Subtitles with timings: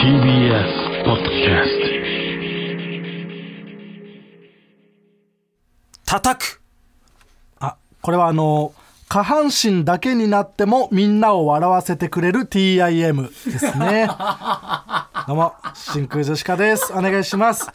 [0.00, 1.70] TBS ポッドキャス
[6.04, 6.60] 叩く。
[7.58, 8.74] あこれはあの
[9.08, 14.06] 下半身だけになってもみんなを笑わせてくれる TIM ですね。
[15.26, 16.92] どうも真空ジェシカです。
[16.92, 17.66] お願いします。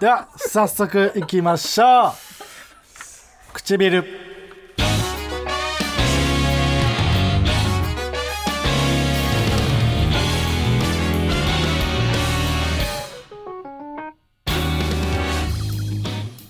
[0.00, 2.12] では早速いきましょう。
[3.52, 4.25] 唇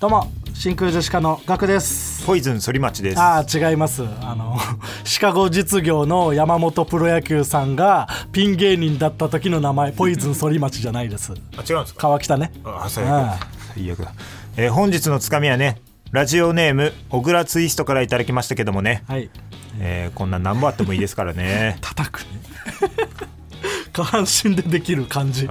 [0.00, 2.24] どうも真空ジェシカのガクです。
[2.26, 3.18] ポイズン反町です。
[3.20, 4.02] ああ違います。
[4.22, 4.58] あの
[5.04, 11.32] シカゴ実業の山本プロ野球さんがピン芸人だった時の名前ポイズン反町じゃないです。
[11.56, 12.00] あ違うんですか？
[12.02, 12.52] 川北ね。
[12.64, 14.12] あ最あ悪最悪だ、
[14.56, 19.30] えー本日のつかみはねラジオネーム小倉ツイストからいただきましたけどもね、はい。
[19.78, 21.78] えーこんな何本あってもいいですからね。
[21.82, 22.26] 叩くね。
[23.92, 25.48] 下半身でできる感じ、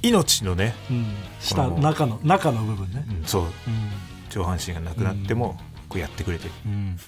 [0.00, 1.06] 命のね、うん、
[1.40, 3.46] 下この中の中の部分ね、うんそう、
[4.30, 5.58] 上半身がなくなっても
[5.88, 6.98] こうやってくれてる、うん、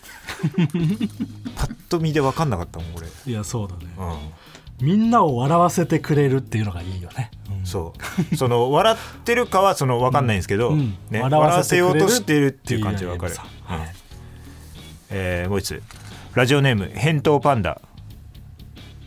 [1.57, 3.87] パッと見で分かんなかったもん俺、いやそうだね。
[3.99, 7.63] うみんなを笑わせてくれるっていうのがいいよね、うん。
[7.63, 7.93] ん、そ
[8.33, 8.37] う。
[8.37, 10.75] その 笑ってるかはその分かんないんですけど、
[11.11, 13.35] 笑わせようとしてるっていう感じは分かる、
[15.11, 15.83] えーもう一つ。
[16.35, 17.81] ラジオネーム返答パンダ。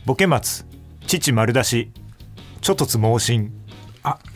[0.04, 0.66] ボケ松
[1.06, 1.90] 父丸出し
[2.60, 3.52] ちょっとつ盲信。
[3.63, 3.63] あ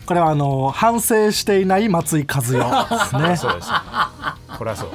[0.09, 2.53] これはあの反省していない松井和代
[2.89, 3.37] ですね。
[3.37, 3.69] そうです。
[4.57, 4.91] これはそう。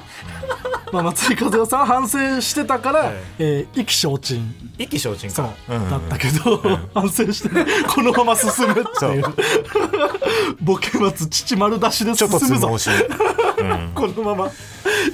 [0.91, 3.13] まあ、松井和代さんは反省してたから、はい。
[3.37, 4.55] えー意気消沈。
[4.79, 9.23] 意気消沈そうか、んんだったけど、反省してねこのまま進むっていう。
[10.59, 12.91] ボケ松父丸出しでちょっとつ進むぞ盲信、
[13.93, 14.51] このまま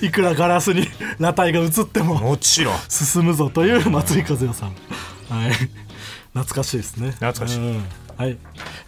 [0.01, 2.75] いくらガラスに裸体が映ってうん、ももちろん。
[2.87, 5.51] 進むぞという松井和代さん、はい、
[6.33, 7.11] 懐かしいですね。
[7.19, 7.57] 懐かしい。
[7.57, 7.83] うん
[8.19, 8.37] はい。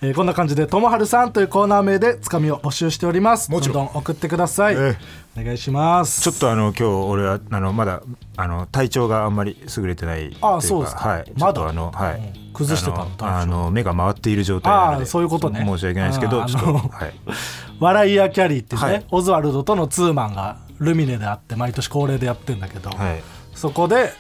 [0.02, 3.50] えーこんな感じで「ともはるさん」というコーナー名でつかみを募集しております。
[3.50, 3.90] もちろん。
[3.94, 4.98] 送ってください、え
[5.40, 6.22] お願いします。
[6.22, 8.02] ちょっとあの今日俺はあのまだ
[8.36, 11.08] あの体調があんまり優れてないあそうですか。
[11.08, 11.66] はい、まだ？
[11.66, 12.54] あのはい、うん。
[12.54, 13.10] 崩してたの？
[13.20, 15.04] あの目が回っている状態なので。
[15.04, 15.64] あそういうことね。
[15.66, 16.50] 申し訳ないですけどはい。
[17.80, 19.06] 笑いやキャリーってね、はい。
[19.12, 23.24] オズワルドとのツーマンがルミネであって毎年恒例でやってんだけど、はい。
[23.56, 24.12] そこで、はい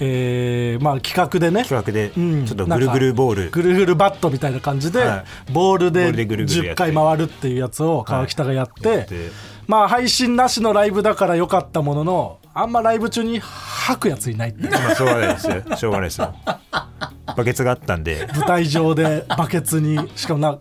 [0.00, 1.62] えーまあ、企画でね。
[1.62, 2.46] 企画でうん。
[2.46, 5.52] ちょっとぐるぐるボール、ぐるぐるバットみたいな感じで、はい。
[5.52, 6.74] ボールでボールでぐるぐるや10って。
[6.74, 9.30] 回回るっていうやつを川北がやって、やって。
[9.66, 14.70] まあ配信なしのライブだからよかったもののあんまライブ中に吐くやついないっていう。
[14.70, 15.76] まあしょうがないですよ。
[15.76, 16.34] しょうがないですよ。
[17.36, 18.28] バケツがあったんで。
[18.34, 20.58] 舞台上でバケツにしかもな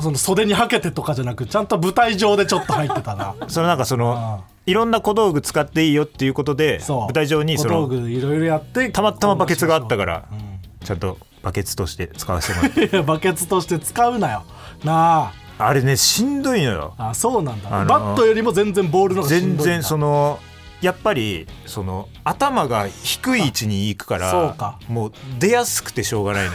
[0.00, 3.34] その袖にはけてとかじゃなくちゃんと舞台上でちょっと入ってたな。
[3.48, 10.86] そのなんかそのいろんな小道具使っていいよっていうことで舞台上にそ小道の具いろいろやってたまたまバケツがあったからうん。
[10.86, 14.44] ちゃんとバケツとして使わせてもらっていやバケツとして使うなよ。
[14.84, 15.72] なあ。
[15.72, 16.94] れねしんどいのよ。
[16.98, 19.64] ああそうなんだ、あのバットよりも全然ボールの方がしんどいんだ。
[19.64, 20.38] 全然その
[20.80, 24.78] やっぱりその頭が低い位置に行くからそうか。
[24.88, 26.52] もう出やすくてしょうがないの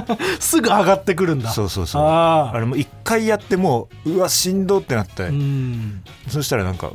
[0.40, 1.50] すぐ上がってくるんだ。
[1.50, 2.02] そうそうそう。
[2.02, 2.58] ああ。
[2.58, 6.02] れもう一回やってもううわしんどってなった、あうん。
[6.28, 6.90] そしたらなんか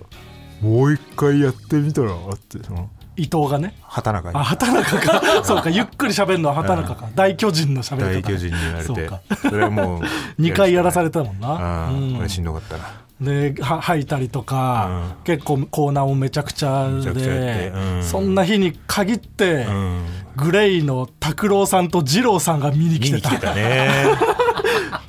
[0.61, 2.63] もう一回やってみたらって。
[2.63, 3.75] その伊藤がね。
[3.81, 4.35] 畑中に。
[4.37, 5.21] あ畑中か。
[5.43, 7.07] そうかゆっくり喋るのは畑中か。
[7.15, 8.29] 大巨人の喋り方。
[8.29, 8.83] 大巨人に言われて。
[8.83, 9.21] そうか。
[9.41, 10.01] それはもう
[10.41, 11.87] 2回やらされれたもんな。
[11.87, 12.15] うん。
[12.17, 12.83] これしんどかったな。
[13.21, 15.23] では吐いたりとか、うん。
[15.23, 18.03] 結構コーナーもめちゃくちゃで、うん。
[18.03, 20.05] そんな日に限って、うん。
[20.35, 23.29] グレイの拓郎さんと二郎さんが見に来てた。
[23.29, 24.34] 見に来てたね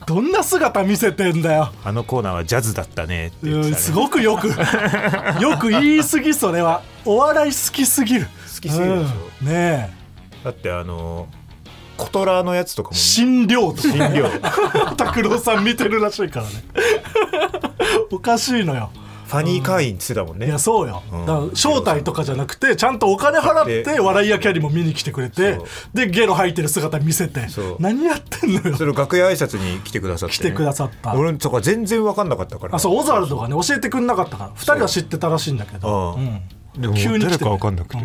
[0.06, 1.72] どんな姿見せてんだよ。
[1.84, 4.48] あのコーナーはジャズだったねって言ってた、ね、うんすごくよく。
[5.42, 6.82] よく言い過ぎそれは。
[7.04, 8.26] お笑い好きすぎる。
[8.26, 9.14] 好きすぎるでしょ。
[9.42, 9.94] うんね
[10.44, 11.26] だってあの
[11.96, 16.52] コトラのやつとかえも診療と診療か 拓郎さん見てるらしいからね。
[18.12, 18.90] おかしいのよ
[19.26, 20.46] ファニー会員って言ってたもんね。
[20.46, 21.26] いやそうよ、うん。
[21.26, 25.58] だから招待とかじゃなくてちゃんとお金払ってで笑いやキャリも見に来てくれて
[25.92, 27.46] でゲロ吐いてる姿見せて
[27.78, 28.76] 何やってんのよ。
[28.76, 31.14] それを楽屋挨拶に来てくださって、ね、来てくださった。
[31.14, 32.76] 俺とか全然分かんなかったから。
[32.76, 34.50] あそうオズワルドがね教えてくんなかったから。
[34.50, 36.26] 2人は知ってたらしいんだけど、ううん。
[36.26, 36.42] ん
[36.80, 37.44] でも誰急に来て。
[37.44, 38.02] か分かんなくて、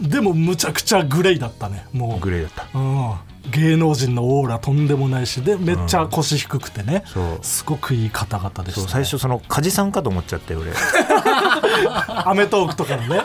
[0.00, 2.20] でもむちゃくちゃグレイだったねもう。
[2.20, 2.78] グレーだった。
[2.78, 3.14] うん、
[3.50, 7.38] 芸能人のオーラとんでもないしでめっちゃ腰低くてね、そう。
[7.42, 10.72] すごくいい方々でした、ね、そう最初その梶さんかと思っちゃって俺。
[12.08, 13.22] アメトークとかのね。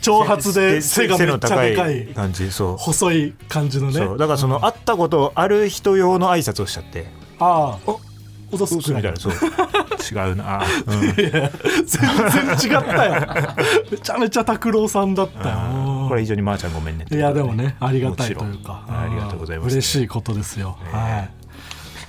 [0.00, 2.76] 長髪で背がめっちゃでかい感じそう。
[2.76, 3.92] 細い感じのね。
[3.94, 4.18] そう。
[4.18, 7.06] だからその会ったことある人用の挨拶をしちゃって。
[7.38, 7.92] ああ
[8.52, 9.18] おざすそうすみたいな。
[9.18, 13.54] そう違うな、 うん全然違ったよ。
[13.90, 15.56] めちゃめちゃ拓郎さんだったよ。
[15.56, 16.08] うん。
[16.08, 18.84] これは非常にまーちゃんごめんねいやでもねありがたいというか。
[18.88, 19.72] ありがとうございます。
[19.72, 21.30] 嬉しいことですよ、はい。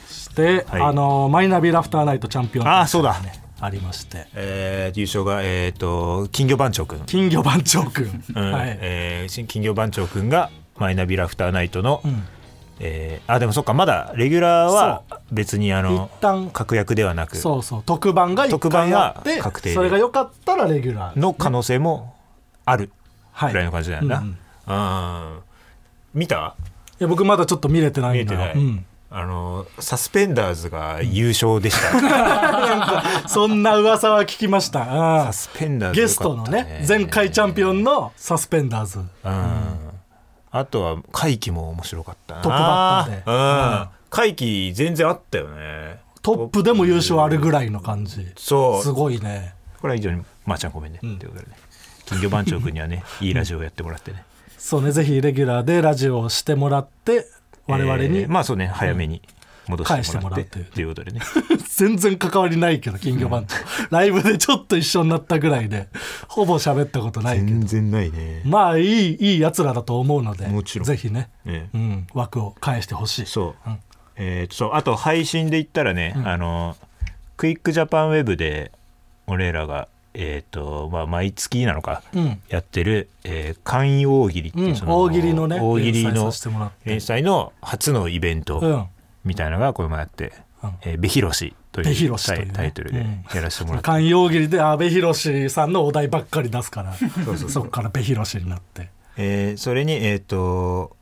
[0.07, 0.81] そして、はい。
[0.81, 3.19] あのマイナビラフターナイトチャンピオンあーそうだ。
[3.21, 4.27] ねありまして。
[4.35, 8.51] えー優勝がえっ、と金魚番長くん、金魚番長くん、うん。
[8.51, 12.27] はい、えー新金魚番長くんがマイナビラフターナイトの、ん
[12.79, 17.38] えーあでもそっかまだレギュラーは別にあの一旦確約ではなく。
[17.38, 17.83] そうそう。
[17.85, 19.75] 特番が1特番が確定で。
[19.75, 21.19] それが良かったらレギュラー。
[21.19, 22.15] の可能性も
[22.65, 22.91] ある。
[23.31, 23.51] はい。
[23.51, 24.38] ぐらいの感じだよな、うん
[24.68, 25.33] うん。
[25.33, 25.39] うん。
[26.13, 26.56] 見た？
[27.00, 28.35] いや僕まだちょっと見れてないんだ。
[28.35, 28.85] 見えてない、うん。
[29.09, 35.21] あのサスペンダーズが優勝でした、 そんな噂は聞きました。
[35.21, 39.00] あサスペンダーズゲストのね前回チャンピオンのサスペンダーズ。
[39.00, 39.86] うん
[40.59, 42.42] あとは怪奇も面白かったな。
[42.42, 43.89] トップバッターでうん。
[44.09, 46.00] 怪奇全然あったよね。
[46.21, 48.27] トップでも優勝あるぐらいの感じ。
[48.38, 48.83] そう。
[48.83, 49.54] すごいね。
[49.81, 51.57] これは非常にまー、ちゃんごめんね、ということでね。
[52.06, 54.24] 金魚番長君にはね いいラジオをやってもらってね。
[54.57, 57.27] そうねぜひレギュラーでラジオをしてもらって
[57.68, 59.21] 我々に、えーまあそうね早めに
[59.67, 61.21] 戻返してもらってもらうというっていうことでね。
[61.77, 63.55] 全然関わりないけど金魚番長。
[63.95, 65.87] ライブでちょっと一緒になったぐらいで
[66.27, 67.47] ほぼ喋ったことないけど。
[67.47, 68.41] 全然ないね。
[68.45, 70.85] まあいいいいやつらだと思うのでもちろん。
[70.85, 73.25] ぜひね、ねうん、枠を返してほしい。
[73.25, 73.79] そう、うん。
[74.15, 76.75] えーとそうあと配信で言ったらね、あの
[77.35, 78.71] クイックジャパンウェブで
[79.27, 79.87] 俺らが
[80.19, 82.41] えっ、とまあ毎月なのか、うん。
[82.49, 84.75] やってる、えー、簡易大喜利っていう、うん。
[84.75, 86.89] その大喜利のね大喜利の連載させてもらって。
[86.89, 88.59] 連載の初のイベント。
[88.59, 88.85] うん
[89.27, 90.33] みたいなのがこの前あって
[90.63, 92.53] うん「えーべひろし」とべひいうタイろしというね。
[92.53, 98.89] タイトルでやらせてもらって、寛容切りで阿部寛さんのお題ばっかり出すからそうそうそっから阿部寛になって。
[99.18, 100.95] えーそれにえっ、と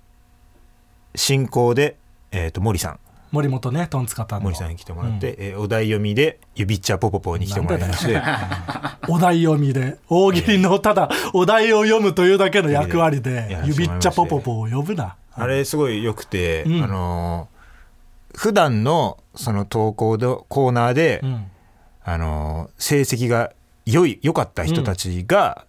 [1.16, 1.96] 進行で、
[2.32, 3.00] えー、と森さん。
[3.32, 4.44] 森本ねトンツカタンの。
[4.46, 8.22] 森さんに来てもらって、えーお題読みで「ゆびっちゃぽぽぽ」に来てもらいまして
[9.08, 15.16] お題読みで大喜利のただお題を読むというだけの役割でや「ゆびっちゃぽぽぽ」を呼ぶな。
[15.34, 16.84] あれすごい良くて、うん。
[16.84, 17.55] あのー
[18.36, 21.52] 普段のその投稿のコーナーで、うん。
[22.08, 23.52] あのー成績が
[23.86, 25.66] 良い良かった人たちが、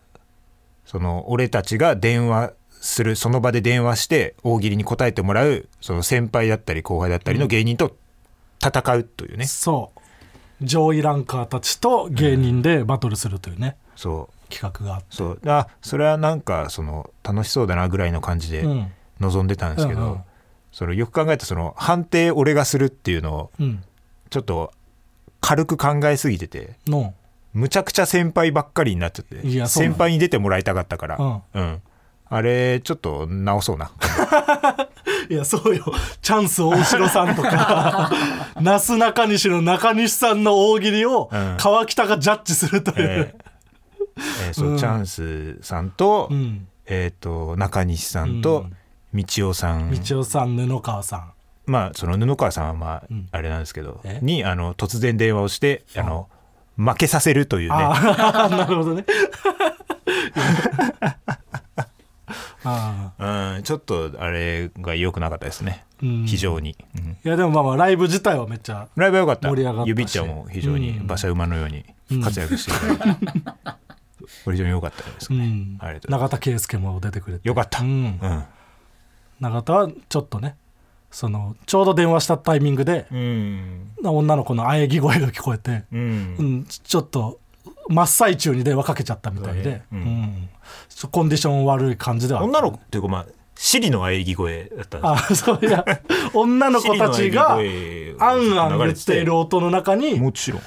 [0.84, 7.96] その俺たちが電話するその場で電話して大喜利に答えてもらうその先輩だったり後輩だったりの芸人と
[8.64, 10.64] 戦うというね、そう。
[10.64, 13.76] 上位ランカーたちと芸人でバトルするというね。
[13.96, 14.52] そう。
[14.52, 15.06] 企画があって。
[15.10, 15.40] そう。
[15.46, 18.92] あそれはなんかその楽しそうだなぐらいの感じでうん。
[19.20, 20.20] 臨んでたんですけど、うんうん
[20.76, 23.82] そのよく考えたその判定俺がするっていうのをうん。
[24.28, 24.72] ちょっと
[25.40, 27.14] 軽く考えすぎてての。
[27.54, 31.42] むちゃくちゃ先輩ばっかりになっちゃって先輩に出てもらいたかったから、うん。
[31.54, 31.82] うん。
[32.28, 33.90] あれちょっと直そうな。
[35.30, 35.82] いやそうよ。
[36.20, 38.10] チャンス大城さんとか
[38.60, 41.56] なすなかにしの中西さんの大喜利をうん。
[41.58, 44.76] 川北がジャッジするという、えーえーそう、うん。
[44.76, 46.68] チャンスさんと,、うん。
[46.84, 48.66] えー、と中西さんと
[49.14, 51.32] 道夫さん、道夫さん布川さん。
[51.66, 53.28] まあその布川さんはまあ、ん。
[53.32, 54.20] あれなんですけどえ？
[54.22, 56.02] にあの突然電話をしてあ。
[56.02, 56.28] の
[56.76, 57.76] 負けさせるというね。
[57.78, 59.04] なるほどね。
[63.18, 66.26] うん、ちょっとあれが良くなかったですね、うん。
[66.26, 67.10] 非常に、うん。
[67.12, 69.48] いやでもまあまあライブ自体はめっちゃライブは良かった。
[69.48, 69.88] 盛り上がったし。
[69.88, 71.84] 指ちゃんも非常に馬車馬のように
[72.22, 73.26] 活躍していただいて、
[74.44, 75.78] これ非常に良かったですね、うん。
[75.80, 77.48] ありがとうございま永田圭介も出てくれて。
[77.48, 77.80] よかった。
[77.82, 77.88] うん。
[77.88, 78.44] うん
[79.40, 80.56] 永田はちょっとね
[81.10, 83.90] そのちょうど電話したタイミングでうん。
[84.04, 86.36] 女の子の喘ぎ声が聞こえて、うん。
[86.38, 87.40] うん、ちちょっと
[87.88, 89.82] 真っ最中に電話かけちゃったみたいで、そうね。
[89.92, 90.48] うん。
[91.10, 95.84] コンディション悪い感じでは女の子っていうかまあシリの喘ぎ声だったあそういや
[96.34, 100.60] 女の子たちがあんあん言っている音の中にもちろん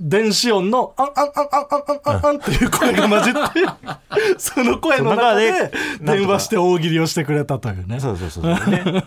[0.00, 3.40] 電子音の「あんあんあんあんあんあんあん」っていう声が混じって
[4.38, 5.70] その声の中で
[6.00, 8.00] 電話して大喜利をしてくれたというね。
[8.00, 9.04] そうそうそうそうね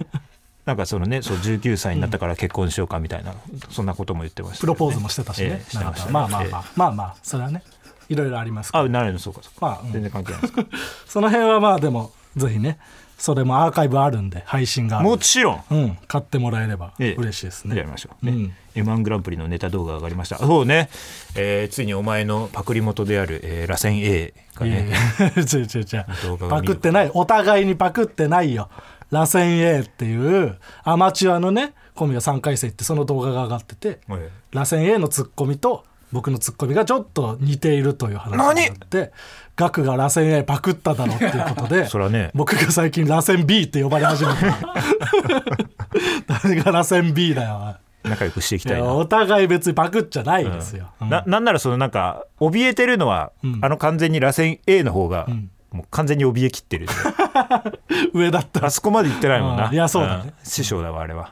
[0.65, 3.35] なんかそのね、そう19歳になったから結婚しようかみたいな、う、
[3.69, 5.63] そんなことも言ってました、プロポーズもしてたしね。
[6.09, 7.61] ま,あまあまあ、まあまあ、それはね、
[8.09, 8.85] いろいろありますから。
[8.85, 9.79] あ、なるほど、そうか、そうか。
[9.91, 10.65] 全然関係ないですか。
[11.07, 12.79] その辺はまあ、でも、ぜひね、
[13.17, 15.63] それもアーカイブあるんで配信がもちろん。
[15.71, 15.97] うん。
[16.07, 17.15] 買ってもらえればええ。
[17.15, 17.75] 嬉しいですね。
[17.75, 18.25] やりましょう。
[18.25, 18.53] ね、うん。
[18.75, 20.37] M 1グランプリのネタ動画が上がりました。
[20.37, 20.89] そうね、
[21.35, 24.89] えーついにお前のパクリ元である、えー、螺旋 A がね。
[25.19, 26.49] や 違う違う違う。
[26.49, 27.11] パクってない。
[27.13, 28.69] お互いにパクってないよ。
[29.11, 39.11] 螺旋 A っていうアマチュアのねコンビが3回生ってその動画が上がっててはい螺旋 A のツッコミと僕のツッコミがちょっと似ているという話があって
[39.57, 42.31] ガクが螺旋 A パクっただろうっていうことで それはね。
[42.33, 44.39] 僕が最近螺旋 B って呼ばれ始めた。
[46.41, 51.09] 誰が螺旋 B だよ仲良くしていきいたいお互い別にパクっちゃないですよ、うん。
[51.09, 53.59] ななんならそのなんか怯えてるのは、うん。
[53.61, 55.27] あの完全に螺旋 A の方が、
[55.75, 56.87] もう完全に怯えきってる。
[58.13, 58.65] 上だった。
[58.65, 60.29] あそこまで行ってないもんあなーいやそうだね。
[60.29, 61.29] ん師匠だわあれは、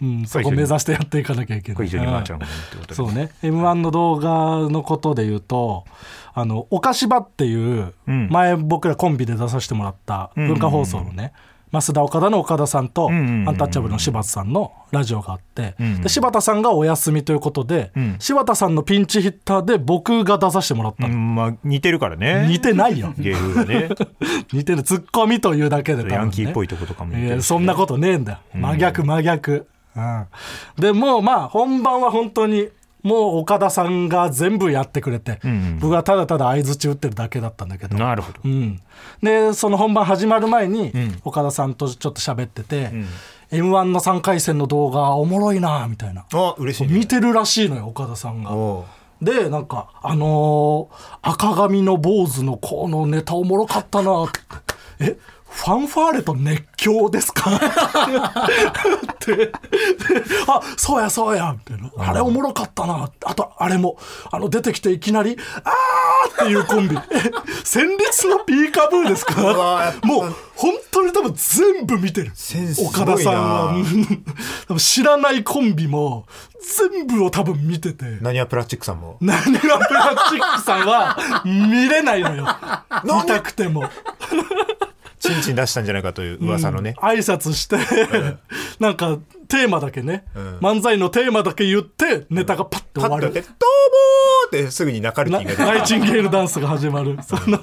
[0.00, 1.76] うん、うん、そこ目指してやっていかなきゃいけない。
[1.76, 2.94] これ非常にまーちゃんごめんってことで。
[2.94, 3.30] そうね。
[3.42, 5.84] m 1の動画のことで言うと
[6.34, 8.28] 「あのおかしば」っていううん。
[8.30, 11.32] 前僕らコンビで出させてもらった文化放送のね
[11.72, 18.16] 増田岡田の岡田さんとアンタッチャブルの柴田さんのラジオがあってで柴田さんがお休みということでん。
[18.18, 22.46] 柴田さんのピンチヒッターで僕が出させてもらったまあ似てるからね。
[22.48, 23.14] 似てないよ。
[23.18, 23.88] 芸風がね。
[24.52, 26.14] 似てるツッコミというだけでね。
[26.14, 28.38] ヤンキーっぽいとことかもそんなことねえんだよ。
[28.54, 30.26] 真逆真逆、うん、
[30.78, 32.68] でもうまあ本番は本当に
[33.02, 35.78] もう岡田さんが全部やってくれて、んうん。
[35.80, 38.40] 僕はただただ相づち打ってるだけだったんだけど、なるほど。
[38.44, 38.80] うん、
[39.22, 41.20] でその本番始まる前に、ん。
[41.24, 43.06] 岡田さんとちょっと喋ってて、ん。
[43.52, 46.24] m 1の3回戦の動画おもろいなみたいな。
[46.32, 46.98] あ嬉しいね。
[46.98, 48.50] 見てるらしいのよ岡田さんが。
[49.20, 54.40] でなんかあのー赤髪の坊主のこのネタおもろかったなって。
[55.00, 55.16] え
[55.50, 57.50] ファンファーレと熱狂ですか？
[57.56, 57.60] っ
[59.18, 59.36] て。
[59.36, 59.52] で
[60.48, 61.52] あそうやそうや。
[61.52, 61.90] みたいな。
[61.98, 63.10] あれおもろかったな。
[63.24, 63.98] あとあれも。
[64.30, 66.96] あの出てきていきなり「あー!」っていうコンビ。
[66.96, 67.00] え
[67.64, 69.42] 戦慄のピーカブーですか？
[69.44, 72.32] わもう本当に多分全部見てる。
[72.86, 73.16] 岡な。
[73.16, 73.34] 田さん。
[74.68, 76.26] は知らないコンビも
[76.90, 78.18] 全部を多分見てて。
[78.20, 79.18] 何はプラスチックさんも？
[79.20, 82.46] 何がプラスチックさんは見れないのよ。
[83.04, 83.90] 見たくても
[85.20, 87.76] チンチン出したんじゃないかという噂のね、挨拶して
[88.80, 90.38] なんかテーマだけね、ん。
[90.58, 93.28] 漫才のテーマだけ言ってネタがパッとパ終わる。
[93.28, 93.68] ッとやって「どう
[94.56, 97.18] も!」ってすぐにナカルキなーが出てナイチンゲールダンスが始まる。
[97.22, 97.58] その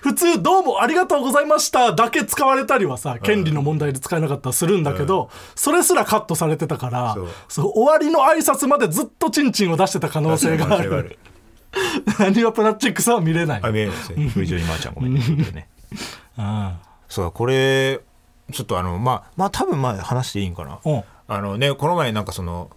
[0.00, 7.16] 普通「どうもありがとうございました」だけ使われたりはさ権利の問題で使えなかったらするんだけど、それすらカットされてたから
[7.48, 7.72] そう。
[7.74, 11.18] 終わりの挨拶までずっとチンチンを出してた可能性がある。
[12.18, 14.28] 何はプラスチックさんは見れない、あ見えないですね。
[14.34, 15.22] 非常にまーちゃんごめんね。
[15.24, 16.44] とい
[17.10, 18.00] そうこれ
[18.52, 20.80] ちょっとあのまあまあ多分まあ話していいんかな。
[20.84, 21.04] うん。
[21.28, 22.70] あのねこの前なんかその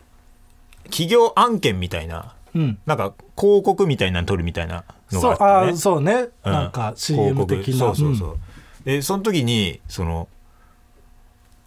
[0.86, 2.80] 企業案件みたいなうん。
[2.86, 5.74] なんか広告みたいなの撮るみたいなのそうがあってね。
[5.74, 6.14] あそうね、
[6.44, 6.52] うん。
[6.52, 7.58] なんか広 CM 告。
[7.58, 7.78] 的な。
[7.78, 8.38] そうそうそう、
[8.84, 10.28] でその時にその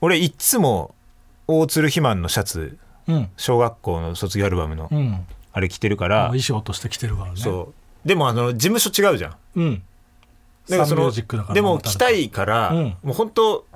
[0.00, 0.94] 俺いっつも
[1.49, 3.28] 大鶴肥満のシャツうん。
[3.37, 7.37] 小学校の卒業アルバムのうん、うんあれ着てるから、衣装として着てるからね。
[7.38, 7.73] そ
[8.04, 8.06] う。
[8.06, 9.37] でもあの事務所違うじゃん。
[9.54, 9.82] うん
[10.68, 12.96] だからそのでも着たいから、うん。
[13.02, 13.66] もう本当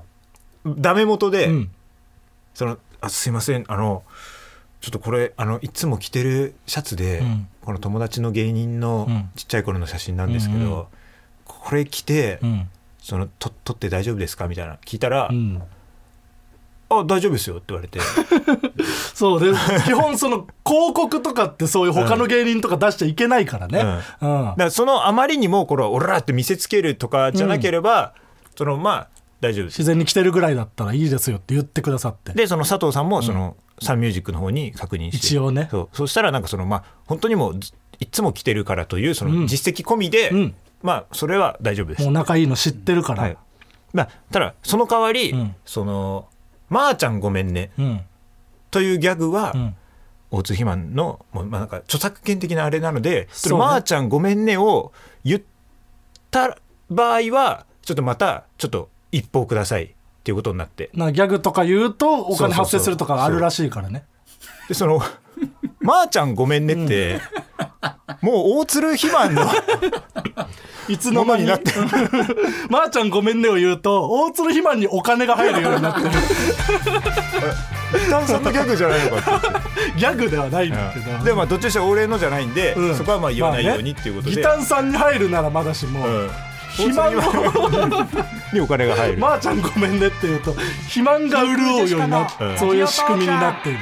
[0.67, 1.71] ダメ元で、うん。
[2.55, 4.03] そのあすいませんあの
[4.81, 7.49] ちょっとこれあのいつも着てるシャツで、うん。
[7.63, 9.31] この友達の芸人のうん。
[9.37, 10.85] ちっちゃい頃の写真なんですけど、うんうん。
[11.45, 12.69] これ着て、うん。
[12.99, 15.63] そのと撮って大丈夫ですかみたいな聞いたら「うん
[16.91, 18.01] あ大丈夫ですよ」って言われて。
[19.15, 19.53] そうで
[19.85, 23.81] 基本その広告とかってそういう他の芸人とか出しちゃいけないからね、
[24.21, 24.45] うん。
[24.45, 28.15] だからそのあまりにもこれ俺らって見せつけるとかじゃなければ、
[28.57, 29.09] そのまあ
[29.41, 29.79] 大丈夫です。
[29.79, 32.33] 自然に着てるぐらいだったらいいですよって言ってくださって。
[32.33, 35.27] でその佐藤さんもその、サンミュージックの方に確認して。
[35.27, 35.69] 一応ね。
[35.71, 35.89] そう。
[35.93, 39.43] そしたらなんかそのまあ本当にもうずいつも来てるからというそうん。
[39.43, 40.55] の実績込みで、うん。
[40.83, 42.03] まあそれは大丈夫です。
[42.03, 43.37] もう仲いいの知ってるから、はい。
[43.93, 45.55] まあ、ただその代わり、うん。
[45.65, 46.29] その
[46.71, 47.71] 「まー、ちゃんごめんね。
[47.79, 48.01] うん」
[48.71, 49.77] というギャグは、うん。
[50.33, 53.59] 大津肥満のもう、まあ、なんか著作権的なあれなので「そうね。
[53.59, 54.93] まー、ちゃんごめんね」を
[55.25, 55.43] 言っ
[56.31, 56.57] た
[56.89, 59.95] 場合はちょっとまたちょっと一報ください。
[60.21, 60.91] っていうことになって。
[60.93, 64.05] なギャグとか言うとお金発生するとかがあるらしいからね。
[64.69, 65.01] でその
[65.81, 67.21] 「まー、ちゃんごめんね」って、
[68.21, 69.51] もう大鶴肥満の
[70.89, 71.47] いつの間に？
[71.47, 71.81] なってる。
[72.69, 76.11] まーちゃんごめんねを言うと大鶴肥満にお金が入るようになってる。
[78.11, 79.49] 炭酸のギャグじゃないのかって。
[79.99, 82.95] ギャグではないんだけど、でもまあどっちにしても俺のじゃないんで、うん。
[82.97, 86.31] そこはまあ言わないようにっていうことで、ギタンさんに入るならまだしも、うん。
[86.77, 87.23] 肥満の
[88.53, 92.59] にお金が入る、 まーちゃんごめんねって言うと肥満が潤うようになって、うん。
[92.59, 93.79] そういう仕組みになっている、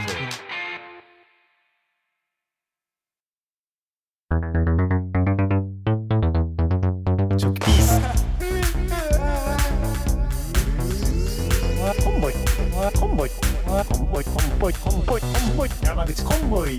[13.13, 13.31] ンボイ。
[13.31, 15.71] コンボイコンボイコンボイコンボイ。
[15.83, 16.79] 山口コンボイ。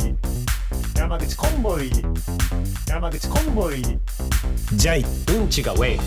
[0.96, 1.92] 山口コンボイ。
[2.88, 3.82] 山口コンボイ。
[4.74, 6.00] ジャイうんちがウェイ。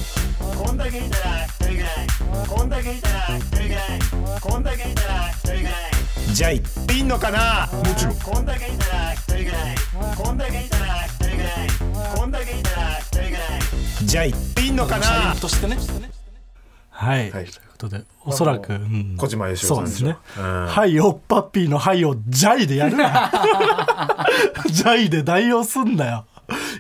[0.57, 1.91] こんだけいたらどれぐらい。
[2.49, 4.01] こんだけいたらどれぐらい。
[4.41, 5.75] こんだけいたらどれぐらい。
[6.35, 6.99] ジャイ。
[6.99, 7.69] いんのかな？
[7.73, 8.17] もちろん。
[8.21, 9.77] こんだけいたらどれぐらい。
[10.17, 11.69] こんだけいたらどれぐらい。
[12.17, 13.61] こんだけいたらどれぐらい。
[14.05, 14.27] ジャ
[14.61, 14.67] イ。
[14.67, 15.79] いんのか社な員としてね。
[16.91, 17.47] はい、はい
[17.83, 19.17] ということでおそらく、うん。
[19.19, 20.67] 小島よしおさんですね、うん。
[20.67, 23.31] はいおっぱっぴーのはいをジャイでやるな。
[24.71, 26.27] ジャイで代用すんなよ。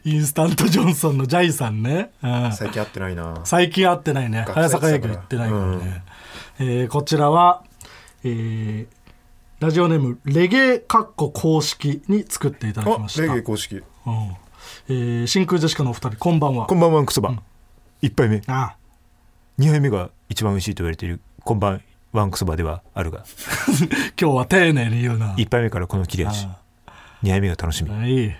[0.04, 2.52] インスタントジョンソンのジャイさんね、うん。
[2.52, 3.40] 最近会ってないな。
[3.44, 4.44] 最近会ってないね。
[4.46, 5.66] 学早坂営業行ってないから。
[5.76, 6.04] ね、
[6.58, 7.62] えーこちらは、
[8.24, 9.02] えー
[9.60, 13.22] ラジオネームレゲエカッコ公式に作っていただきました。
[13.22, 13.76] レゲエ公式。
[13.76, 13.82] うん。
[14.88, 16.66] えー真空ジェシカのお二人こんばんは。
[16.66, 17.30] こんばんはクソバ。
[17.30, 17.40] ン
[18.02, 18.42] 一杯目。
[18.46, 18.74] あ。
[19.58, 23.24] 二杯目が一番美味しいと言われているこんばんワンクソバではあるが
[24.18, 25.34] 今日は丁寧に言うな。
[25.36, 26.48] 一杯目からこの切れ味
[27.22, 27.90] 二杯目が楽しみ。
[27.90, 28.34] はい。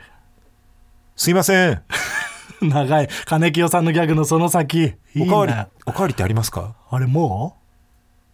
[1.16, 1.82] すいません。
[2.62, 3.08] 長い。
[3.26, 4.94] 金清さんのギャグのその先。
[5.20, 6.74] おかわりなおかわりってありますか？
[6.90, 7.56] あれも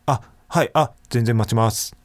[0.07, 0.71] あはい。
[0.73, 1.97] あ全然待ちます。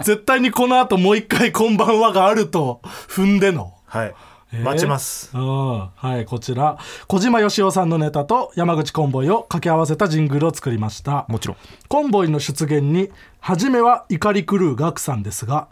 [0.00, 3.74] う 絶対にこの後もう一回「こんばんは」があると踏んでの。
[3.84, 4.06] はい。
[4.06, 5.30] えー待ちます。
[5.34, 6.78] うんはいこちら。
[7.06, 11.24] 小島よしおさんのネタと山口コンボイを掛け合わせたジングルを作りました。
[11.28, 11.56] もちろん。
[11.88, 15.68] コンボイの出現に初めは怒り狂うガクさんですが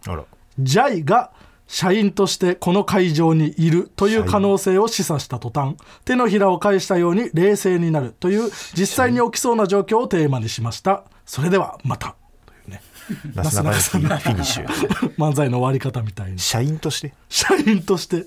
[0.58, 1.30] ジャイが
[1.66, 11.04] 社員としてこの会場にいるという可能性を示唆した途端手のひらを返したように冷静になるという実際に起きそうな状況をテーマにしました。
[11.24, 12.16] それではまた
[13.34, 14.66] なすなかにフィニッシュ
[15.16, 17.14] 漫才の終わり方みたいに社員として？
[17.28, 18.26] 社員として。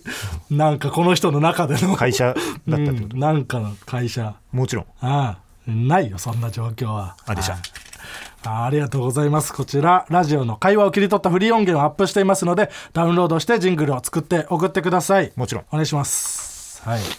[0.50, 1.96] なんかこの人の中での。
[1.96, 3.18] 会社だったってうこと？
[3.18, 4.36] んなんかの会社。
[4.52, 4.86] もちろん。
[5.02, 7.16] ああないよそんな状況は。
[7.26, 7.54] あでしょ。
[7.54, 7.62] はい
[8.46, 9.54] あありがとうございます。
[9.54, 15.32] こちらラジオの会話を切り取ったフリー音源をアップしていますのでダウンロードしてジングルを作って送ってください。
[15.38, 15.64] もちろん。
[15.70, 16.82] お願いします。
[16.84, 17.02] はい。
[17.02, 17.14] という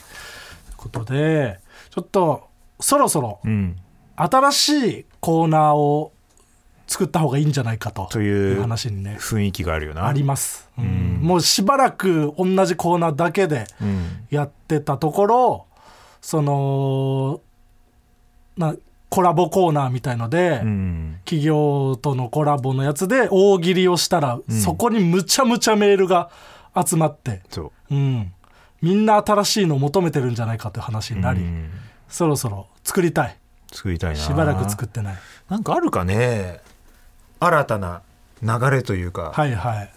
[0.76, 3.76] ことでちょっとそろそろうん。
[4.16, 6.12] 新しいコーナーを
[6.86, 9.16] 作った方がいいんじゃないかとという話にね。
[9.18, 10.06] 雰囲気があるよな。
[10.06, 11.20] あります、うん。
[11.22, 14.26] もうしばらく同じコーナーだけでうん。
[14.30, 15.66] やってたところ
[16.20, 17.40] その
[18.56, 18.74] な
[19.10, 21.20] コラボコーナーみたいので、うん。
[21.24, 26.30] 企業とのコラボのやつで大喜利をしたら、そこにむちゃむちゃメールが
[26.74, 27.94] 集まって、そう。
[27.94, 28.32] うん、
[28.82, 31.70] みんな新しいのを求めてるんじゃないかという話になり、うん。
[32.08, 33.38] そろそろ作りたい。
[33.72, 34.16] 作りたいな。
[34.16, 35.14] しばらく作ってない。
[35.48, 36.60] なんかあるかね
[37.44, 38.02] 新たな
[38.42, 39.90] 流れというか、はいはい。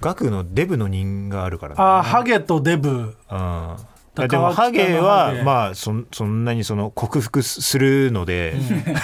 [0.00, 2.90] 学のデブの人があるからあーハゲとデブ。
[2.90, 3.76] うん。
[4.14, 8.54] だでもハゲ川はまあそんそんなにその克服するので、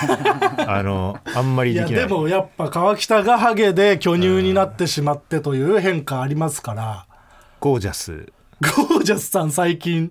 [0.67, 2.01] あのあんまりできない。
[2.01, 7.07] でもやっぱ川北がハゲで巨乳になってしまってという変化ありますから。
[7.61, 8.33] ゴージャス。
[8.61, 10.11] ゴージャスさん最近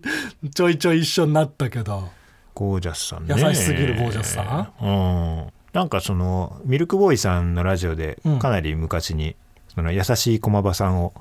[0.53, 2.09] ちょいちょい一緒になったけど。
[2.53, 3.35] ゴージャスさんね。
[3.37, 4.85] 優しすぎるゴージャスさん？
[4.85, 8.39] うんなんかそのミルクボーイさんのラジオでうん。
[8.39, 9.35] かなり昔に、
[9.67, 11.13] その優しい駒場さんを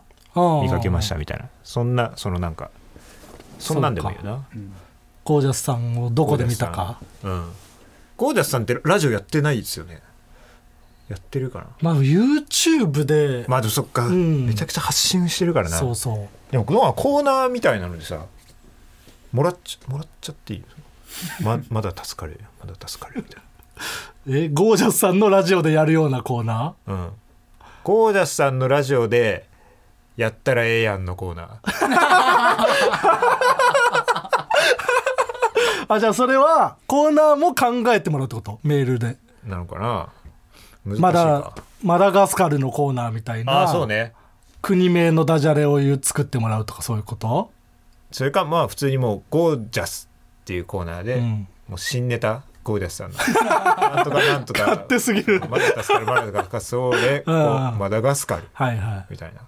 [0.62, 1.48] 見かけましたみたいな。
[1.64, 2.70] そんなそのなんか
[3.58, 4.46] そんなんでもいいよな。
[5.24, 7.00] ゴージャスさんをどこで見たか。
[7.24, 7.50] うん。
[8.16, 10.00] ゴージャスさんってラジオやってないですよね。
[11.08, 11.66] やってるかな。
[11.80, 14.46] まあ YouTube で、まあでもそっか、ん。
[14.46, 15.76] めちゃくちゃ発信してるからな。
[15.76, 16.28] そうそう。
[16.52, 18.24] でもこのコーナーみたいなのでさ
[19.32, 20.64] もらっちゃもらっちゃっていい
[21.40, 23.42] ままだ助かるまだ助かるみたい
[24.28, 27.10] えゴージャスさんのラジオでやるようなコーナなうん。
[27.82, 29.46] ゴージャスさんのラジオで
[30.16, 31.48] やったらええやんのコーナー。
[31.48, 31.94] ー
[35.94, 38.58] あじゃあそれはコーナーも考えてもらうってこと？
[38.62, 39.16] メールで。
[39.44, 40.08] なのかな？
[40.86, 43.62] 難しいまだかマダガスカルのコーナーみたいあな。
[43.64, 44.12] あそうね。
[44.62, 47.50] 国名のダジャレを言う作ってもらうとかそういうこと？
[48.10, 50.08] それかまあ普通にもうゴージャス
[50.42, 51.46] っていうコーナーで、うん。
[51.68, 54.60] もう新ネタゴージャスさんのなんとかなんとか。
[54.66, 55.40] 勝手すぎる。
[55.48, 58.44] マダガスカルマダガスカルそうでこう うんマダガスカル。
[58.52, 59.06] はいはい。
[59.10, 59.40] みたいな。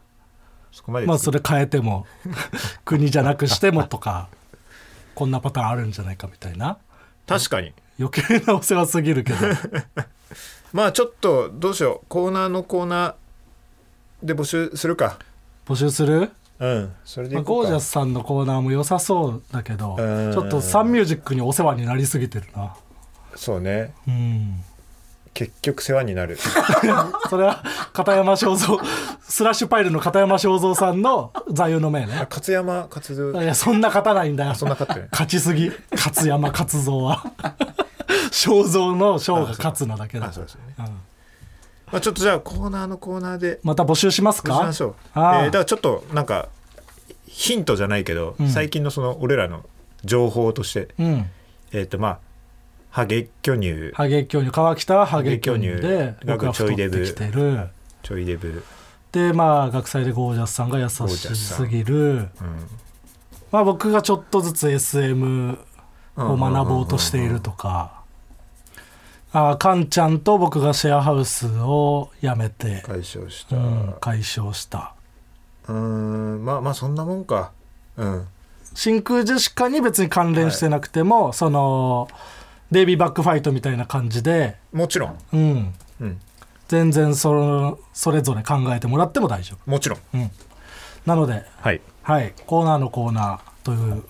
[0.71, 1.07] そこまで。
[1.07, 2.07] まあそれ変えても
[2.85, 4.29] 国じゃなくしてもとか
[5.15, 6.77] こんなパターンあるんじゃないかみたいな。
[7.27, 7.73] 確かに。
[7.99, 9.39] 余計なお世話すぎるけど。
[10.75, 12.07] まあちょっとどうしよう。
[12.09, 15.19] コーナーのコーナーで募集するか。
[15.67, 16.31] 募集する？
[16.59, 16.93] うん。
[17.05, 20.33] それでまあゴージャスさんのコーナーも良さそうだけどうん。
[20.33, 22.75] ちょっとサンミュージックにお世話になりすぎてるな
[23.37, 23.95] そうね。
[24.09, 24.65] うん。
[25.37, 26.39] 結局世話になる。
[27.29, 28.79] それは片山正蔵
[29.21, 34.55] スラッシュパイルの片山正蔵さんの座右の銘あね勝山勝三いやそんな勝たないんだよ。
[34.55, 35.71] そんな勝ってる勝ちすぎ。
[35.93, 37.23] 勝山勝三は。
[38.31, 40.29] 正蔵の正が勝つなだけだ。
[40.29, 40.85] あそうですよね、うん。
[40.85, 40.93] ま
[41.93, 46.49] あ、ちょっとじゃあコーナーのコーナーでまた募集しますどうしかましょう、えーだからちょっとなんか
[47.27, 48.49] ヒントじゃないけど、うん。
[48.49, 49.67] 最近のその俺らの
[50.05, 50.89] 情報として。
[50.99, 51.31] うん。
[51.73, 52.19] えっ、とまあ
[52.97, 53.93] ハゲ巨乳。
[53.93, 54.51] ハゲ巨乳。
[54.51, 57.69] 川北はハゲ巨乳で乳僕は太ってきてる。
[58.03, 58.65] ちょいデブ、
[59.13, 62.31] でまあ学祭でゴージャスさんが優しすぎる。
[63.53, 65.59] まあ僕がちょっとずつ SM
[66.17, 68.01] を学ぼうとしているとか。
[69.35, 74.95] あカンちゃんと僕がシェアハウスを辞めて、解消した、うん、解消した。
[75.69, 76.45] うーん。
[76.47, 77.53] まあまあそんなもんか。
[77.99, 78.27] うん。
[78.73, 82.09] 真空ジェシカに別に関連してなくても、その
[82.71, 84.57] デイビーバックファイトみたいな感じで。
[84.73, 85.19] もちろん。
[85.33, 85.75] うん。
[86.01, 86.21] うん。
[86.69, 89.71] 全然そのそれぞれ考えてもらっても大丈夫。
[89.71, 90.01] もちろん。
[91.05, 91.81] なのではい。
[92.03, 92.35] はい。
[92.47, 94.05] コーナーのコーナーという、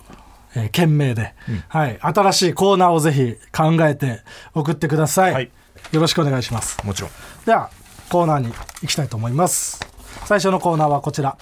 [0.55, 1.35] えー件名で、
[1.69, 4.21] はい、新しいコーナーをぜひ考えて
[4.55, 5.51] 送ってください、はい。
[5.93, 6.79] よろしくお願いします。
[6.85, 7.11] もちろん。
[7.45, 7.71] では
[8.09, 8.49] コーナーに
[8.81, 9.81] 行きたいと思います。
[10.25, 11.37] 最初のコーナーはこちら。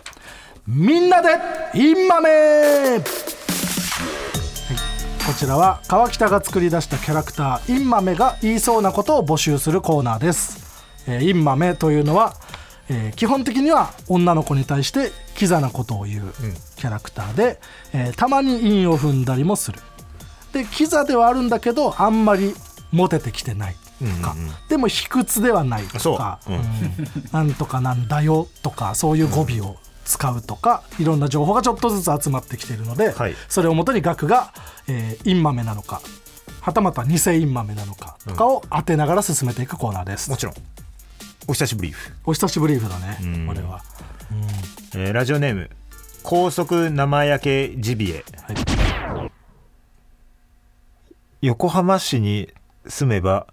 [0.67, 1.29] みんなで
[1.75, 3.03] インマメ、はい、
[5.27, 12.35] こちらは川北が作り出したキャラクターインマメが言いそうなことを募集するコーナーです、えーインマメというのは、
[12.89, 16.33] えー基本的には女の子に対してキザなことを言う
[16.77, 17.61] キャラクターで、
[17.93, 19.81] えーたまに韻を踏んだりもする。
[20.53, 22.55] でキザではあるんだけどあんまり
[22.93, 24.37] モテてきてないとか、
[24.69, 26.61] でも卑屈ではないとか、うん。
[27.33, 33.35] なんとかなんだよとかそういう語尾を使うとか、いろんな情報がちょっとずつ集まってきているので、はい。
[33.49, 34.53] それをもとに額が、
[34.89, 36.01] えー、インマメなのか
[36.61, 40.55] はたまた偽インマメなのかとかを当てながら進めていくコーナーです、もちろん。
[41.47, 41.93] お久しぶり、
[42.25, 43.47] お久しぶりだね、ん。
[43.47, 43.83] これは、
[44.95, 45.71] えーラジオネーム
[46.23, 49.31] 高速生焼けジビエ、はい。
[51.43, 52.49] 横浜市に
[52.87, 53.47] 住めば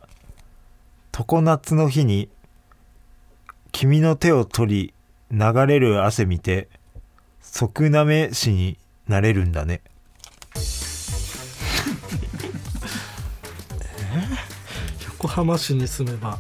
[1.12, 2.30] 常夏の日に
[3.74, 4.94] 君の手を取り
[5.32, 6.68] 流れる汗見て
[7.42, 9.82] 即なめしになれるんだね。
[15.08, 16.40] 横浜市に住めばはい。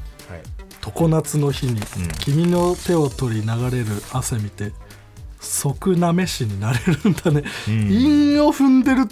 [0.95, 1.75] 常夏の日に、ん。
[2.19, 4.73] 君の手を取り流れる汗見て
[5.39, 7.91] 即なめしになれるんだね、ん。
[7.91, 9.05] 韻を踏んでる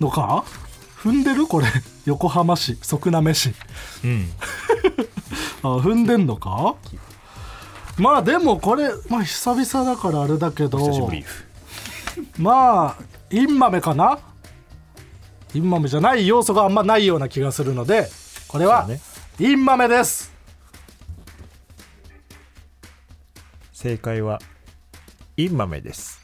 [0.00, 0.44] のか？
[1.02, 1.66] 踏んでるこれ？
[2.06, 3.52] 横浜市即なめし。
[4.04, 4.30] うん。
[5.62, 6.76] あ踏んでんのか？
[7.98, 11.10] まあでもこれ、まあ、久々だからあれだけど
[12.38, 14.18] まあインマメかな？
[15.54, 18.08] インマメじゃない要素があんまないような気がするので
[18.48, 18.88] これは
[19.38, 20.32] インマメです。
[23.72, 24.40] 正解は
[25.36, 26.20] インマメです。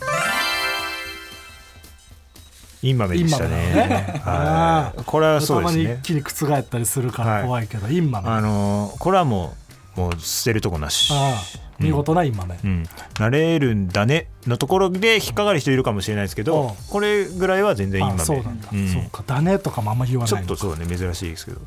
[2.82, 3.50] インマメでしたね。
[3.50, 4.22] ね。
[4.24, 5.02] はい。
[5.04, 5.98] これはそうですね。
[6.00, 8.28] 一気に覆ったりするかはいら怖いけど、インマメ。
[8.30, 11.12] ああのーこれはもうもう捨てるとこなし。
[11.12, 11.42] あ
[11.80, 12.84] 見事なインマメ、うん、
[13.18, 16.46] なれるんだねのところで引っかかる人いるかもしれないですけうん。
[16.46, 18.88] どこれぐらいは全然インマメあそうなんだ、うん。
[18.88, 19.24] そうか。
[19.26, 21.60] だねとかもあんま言わちょないのっとそうね珍しいですけど、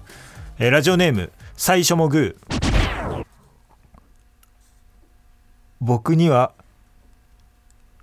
[0.59, 3.25] えーラジオネーム最初もグー。
[5.81, 6.53] 僕には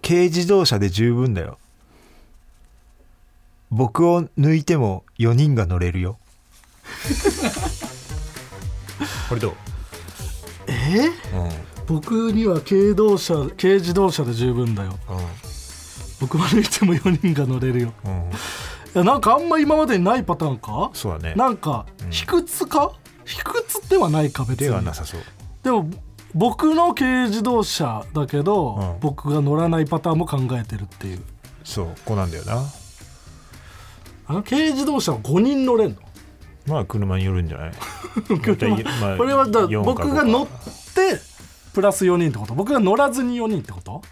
[0.02, 1.58] 軽自動車で十分だよ。
[3.70, 6.18] 僕を抜いても4人が乗れるよ。
[9.28, 9.54] これどう、
[10.70, 11.10] え？
[11.34, 14.96] ー僕には軽動車軽自動車で十分だよ。
[16.20, 17.92] 僕まで行っても4人が乗れるよ。
[18.04, 18.12] うん。
[18.12, 18.30] うん
[18.92, 20.90] いやなんかあんま今までにないパターンか？
[20.94, 21.34] そうだね。
[21.36, 22.92] なんか卑屈か？
[23.24, 24.66] 卑屈ではないか別に。
[24.66, 25.20] ではなさそう。
[25.62, 25.88] でも
[26.34, 29.00] 僕の軽自動車だけど、うん。
[29.00, 31.22] 僕が乗らないパターンも考えてるっていう。
[31.62, 32.64] そうこうなんだよな。
[34.26, 35.96] あの軽自動車は5人乗れんの？
[36.66, 37.72] まあ車によるんじゃない？
[38.42, 38.76] 車。
[39.00, 40.52] まあこれはだ4か5僕が乗っか
[40.94, 41.20] て
[41.72, 42.54] プラス4人ってこと？
[42.54, 44.02] 僕が乗らずに4人ってこと？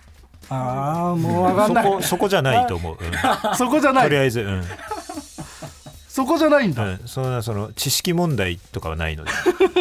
[0.50, 1.84] ああもう分かんそない。
[1.84, 2.98] こそこじゃないと思う、うん。
[3.56, 4.04] そこじゃない。
[4.04, 4.64] とりあえず、うん。
[6.08, 9.30] そこじゃないんだ、うん、そんなその知識問題とかはないので。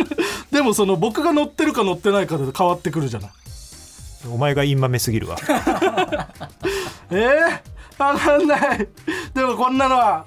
[0.51, 3.31] でもその僕が乗ってるか乗ってないかで変わってくるじゃない。
[4.29, 5.37] お前がインマメすぎるわ。
[7.11, 7.59] えー、
[7.97, 8.87] 分かんない。
[9.33, 10.25] でもこんなのは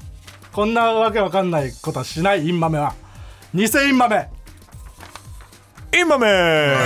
[0.53, 2.95] こんなわけわかんないことはしないインマメは。
[3.55, 4.29] 偽インマメ。
[5.97, 6.77] インマメ。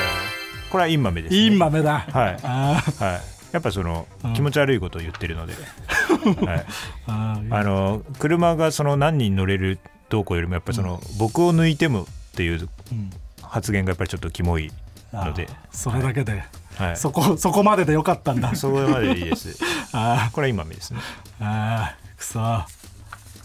[0.70, 2.06] これはインマメです、ね、インマメだ。
[2.12, 2.38] はい。
[2.42, 3.04] あー。
[3.04, 3.20] はい。
[3.52, 5.54] やっぱその、気持ち悪いことを言ってるので、
[6.44, 6.66] はい、
[7.08, 9.78] あの車がその何人乗れる
[10.10, 13.10] どうこうよりもやっぱその、僕を抜いてもっていううん。
[13.42, 14.70] 発言がやっぱりちょっとキモい
[15.12, 16.44] ので、それだけで、
[16.76, 18.54] はい、そこそこまででよかったんだ。
[18.54, 19.56] そこまででいいです。
[19.92, 22.40] あこれはインマメですね、ーあーくそ。
[22.40, 22.66] は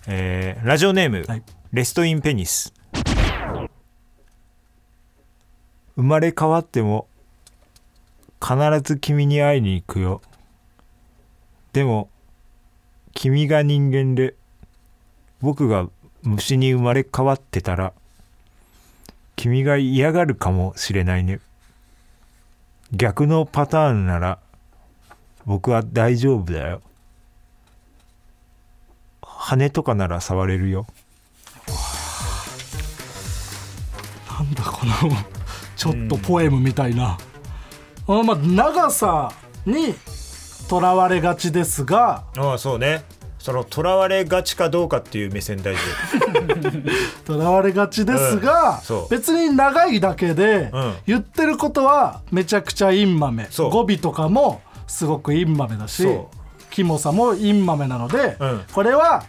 [0.07, 1.43] えーラジオネーム、い。
[1.71, 2.73] レストインペニス。
[5.95, 7.07] 生まれ変わっても
[8.41, 10.21] 必ず君に会いに行くよ。
[11.73, 12.09] でも
[13.13, 14.33] 君が人間で
[15.41, 15.87] 僕が
[16.23, 17.93] 虫に生まれ変わってたら
[19.35, 21.39] 君が嫌がるかもしれないね。
[22.91, 24.39] 逆のパターンなら
[25.45, 26.81] 僕は大丈夫だよ
[29.41, 30.85] 羽とかなら触れるよ。
[34.29, 34.93] なんだこの
[35.75, 37.17] ちょっとポエムみたいな、あ
[38.05, 39.31] このまあ長さ
[39.65, 39.95] に
[40.69, 42.23] とらわれがちですが。
[42.37, 43.03] ああそうね。
[43.39, 45.81] そのとらわれがちかどうかっていう目線大事
[47.25, 50.95] とらわれがちですが、うん別に長いだけで、うん。
[51.07, 53.47] 言ってることはめちゃくちゃインマメ。
[53.49, 53.69] そう。
[53.71, 56.03] 語尾とかもすごくインマメだし。
[56.03, 56.29] そ
[56.71, 58.65] キモさもインマメなので、うん。
[58.73, 59.23] これは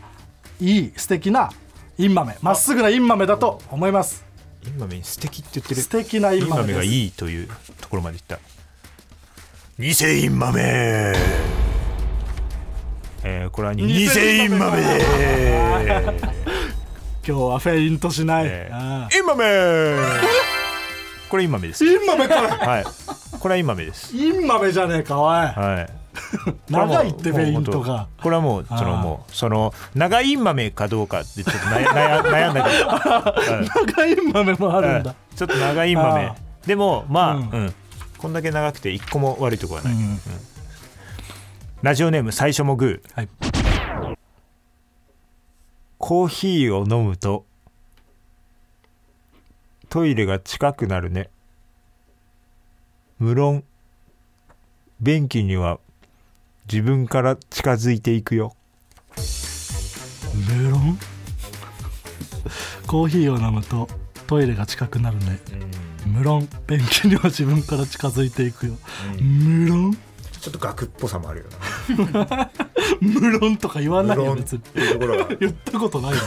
[0.61, 1.51] いい素敵な
[1.99, 2.39] インマメ。
[2.41, 4.25] まっすぐなインマメだと思います。
[4.65, 5.81] インマメに素敵って言ってる。
[5.83, 7.49] 素敵なイインマメがいいという
[7.81, 8.39] ところまでいった。
[9.79, 9.91] 偽
[10.25, 11.13] インマメ。
[13.25, 14.83] えー、これは偽偽インマメ。
[17.27, 19.97] 今日はフェイントしない、えあーインマメ。
[21.29, 21.85] これインマメです。
[21.85, 22.85] ーインマメかはい
[23.43, 24.17] これはインマメです。
[24.17, 25.35] インマメじゃねえかおい。
[25.35, 25.93] はい。
[26.71, 36.27] 長いってフェイントがこれはもうそのもうその長いインマメかどうかってちょっと 悩悩悩んだけど、う ん長いインマメもあるんだ、ちょっと長いインマメ。
[36.27, 37.45] あでもまあ、ううん。
[37.67, 37.75] ん
[38.17, 40.21] こんだけ長くて一個も悪いとこはない、うん。
[41.83, 43.17] ラジオネーム最初もグー。
[43.17, 44.17] はい。
[45.99, 47.45] コーヒーを飲むと
[49.89, 51.29] トイレが近くなるね
[53.19, 53.65] 無論
[55.01, 55.79] 便器には
[56.71, 58.55] 自分から近づいていくよ。
[60.49, 60.99] メロン
[62.87, 63.89] コーヒーを飲むと
[64.27, 65.41] トイレが近くなるね。
[66.07, 68.77] 無論便器には自分から近づいていくよ、
[69.21, 69.95] 無論？
[70.41, 71.47] ちょっと額っぽさもあるよ
[73.01, 74.59] 無論とか言わなないよ別に。
[74.59, 76.19] っていうところが言ったことないよ。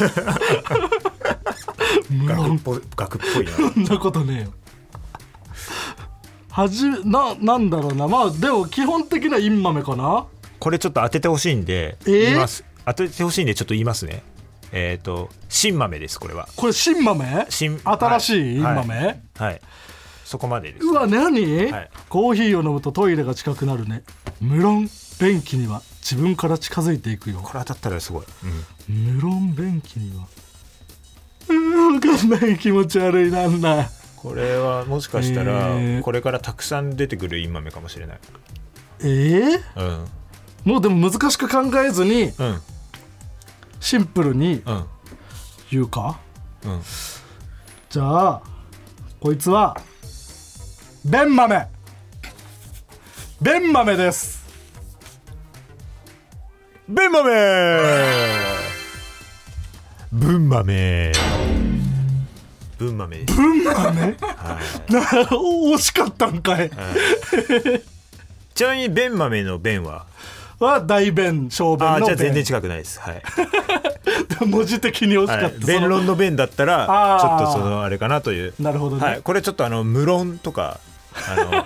[2.09, 2.55] 無論。
[2.57, 3.51] 額っぽ額っぽいな。
[3.51, 4.53] そんなことねえよ
[6.55, 8.07] はじななんだろうな。
[8.07, 10.25] まあでも基本的なインマメかな。
[10.57, 12.21] これちょっと当ててほしいんでえー？
[12.27, 14.23] 言います、当ててほしいんでちょっと言いますね。
[14.71, 16.47] えっ、と新豆ですこれは。
[16.55, 17.45] これ新豆？
[17.49, 18.75] 新新しいインはい。
[18.75, 19.61] 豆、はい。
[20.23, 20.85] そこまでです。
[20.85, 21.89] うわ何、はい。
[22.07, 24.03] コーヒーを飲むとトイレが近くなるね。
[24.39, 24.87] 無論
[25.19, 27.41] 便器には自分から近づいていくよ。
[27.43, 28.25] これ当たったらすごい、
[28.87, 30.25] 無論便器には。
[31.49, 32.57] うーわかんない。
[32.57, 33.31] 気持ち悪い。
[33.31, 33.89] なんだ
[34.25, 36.01] これはもしかしたらえー。
[36.01, 38.19] これからたくさん出てくるインマメかもしれない。
[39.01, 40.71] えー、うん。
[40.71, 42.59] もうでも難しく考えずにうん。
[43.79, 44.85] シンプルにうん。
[45.69, 46.19] 言うか？
[46.63, 46.81] うん。
[47.91, 48.41] じゃあ
[49.19, 49.77] こいつは
[51.05, 51.67] 便豆。
[53.39, 54.43] 便豆です。
[56.89, 57.31] ベンマメ
[60.11, 60.63] ブンマ
[62.79, 64.15] メブンマメです便豆な
[65.29, 66.69] 惜しかったんかい。
[68.53, 70.05] ちなみにベンマメのベンは？
[70.59, 72.99] は大便小あ便のーじゃあ全然便近くないです。
[72.99, 73.21] はい、
[74.45, 78.53] 文字的に惜しかはった、い、弁論の弁だったらちょっとそのあれかなという。
[78.59, 80.79] なるほどね、はい、これちょっとあの無論とか
[81.29, 81.65] あの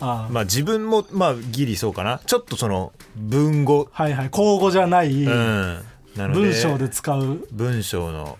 [0.00, 0.32] あー。
[0.32, 2.20] まあ自分もまあギリそうかな。
[2.26, 3.88] ちょっとその文語。
[3.92, 4.30] はいはい。
[4.30, 5.84] 口語じゃない、うん。
[6.16, 7.46] なので文章で使う。
[7.50, 8.36] 文章の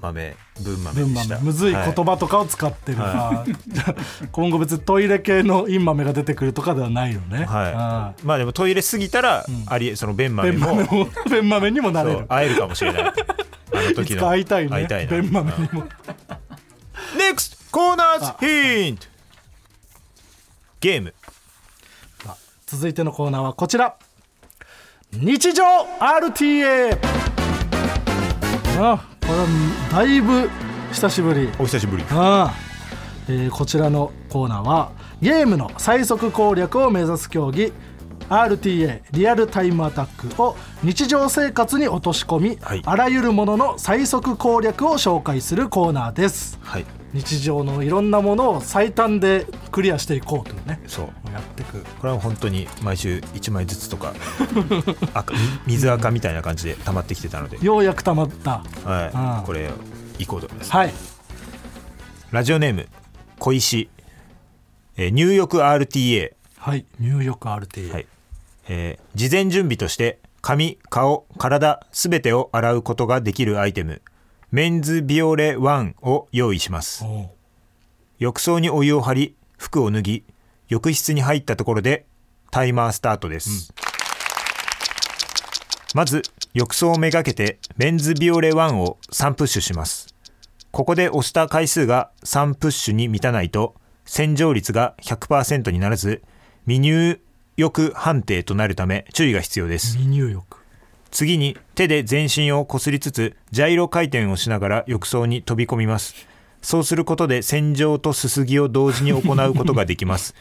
[0.00, 1.34] 豆文豆文でした。
[1.36, 1.46] 豆。
[1.46, 4.28] むずい言は葉とかを使ってる、あー。
[4.32, 8.24] 今後別にトイレ系のイン豆が出てくるとかではないのね、はい。
[8.24, 12.26] まあでもトイレ過ぎたら、ありえその便豆便も豆も便 豆にもなれる。
[12.28, 13.02] 会えるかもしれない。
[13.02, 13.12] あ
[13.74, 14.70] のい時の会いたいね。
[14.70, 15.20] 会いたいな。
[15.20, 15.86] 便豆にも。
[17.16, 18.46] NEXT コーナーズ
[18.84, 19.06] ヒント
[20.80, 21.14] ゲーム。
[22.66, 23.96] 続いてのコーナーはこちら。
[25.12, 25.62] 日常
[26.00, 26.96] RTA
[28.78, 29.46] あこれは
[29.90, 30.50] だいぶ
[30.92, 31.48] 久しぶり。
[31.58, 32.04] お久しぶり。
[32.10, 32.54] ああ。
[33.28, 37.72] えーこちらのコーナーはゲームの最速攻略を目指す競技
[38.28, 42.82] RTA リアルタイムアタックを日常生活に落とし込み、はい。
[42.84, 46.58] あらゆるものの最速攻略を紹介するコーナーです。
[46.62, 50.80] はい日常のいろんなものを最短でクリアしていこうというね。
[50.86, 51.06] そう。
[51.32, 51.82] やっていく。
[52.00, 54.14] これは本当に毎週1枚ずつとか
[55.66, 58.64] 水赤みたいな感じで溜まってきてたので、ようやくたまった。
[58.84, 59.44] はい、うん。
[59.44, 59.70] これ
[60.18, 60.94] 行こうと思います、はい。
[62.30, 62.88] ラジオネーム
[63.38, 63.90] 小石、
[64.96, 66.86] えー入浴 RTA、はい。
[66.98, 68.06] 入浴 RTA、はい。
[68.68, 74.00] えー事前準備として髪顔体すべてを洗うことができるアイテム
[74.54, 77.06] メンズビオレ1を用意します。
[78.18, 80.24] 浴槽にお湯を張り服を脱ぎ
[80.68, 82.04] 浴室に入ったところで
[82.50, 83.72] タイマースタートです、
[85.94, 86.20] まず
[86.52, 90.14] 浴槽をめがけてメンズビオレ1を3プッシュします。
[90.70, 96.22] ここで押した回数が3プッシュに満たないと洗浄率が100%にならず
[96.64, 97.22] 未入
[97.56, 99.92] 浴判定となるため注意が必要です。
[99.96, 100.61] 未入浴
[101.12, 106.26] 次に手で全身をこすりつつジャイロ回転をしながら浴槽に飛び込みます。
[106.62, 110.34] そうすることで洗浄とすすぎを同時に行うことができます、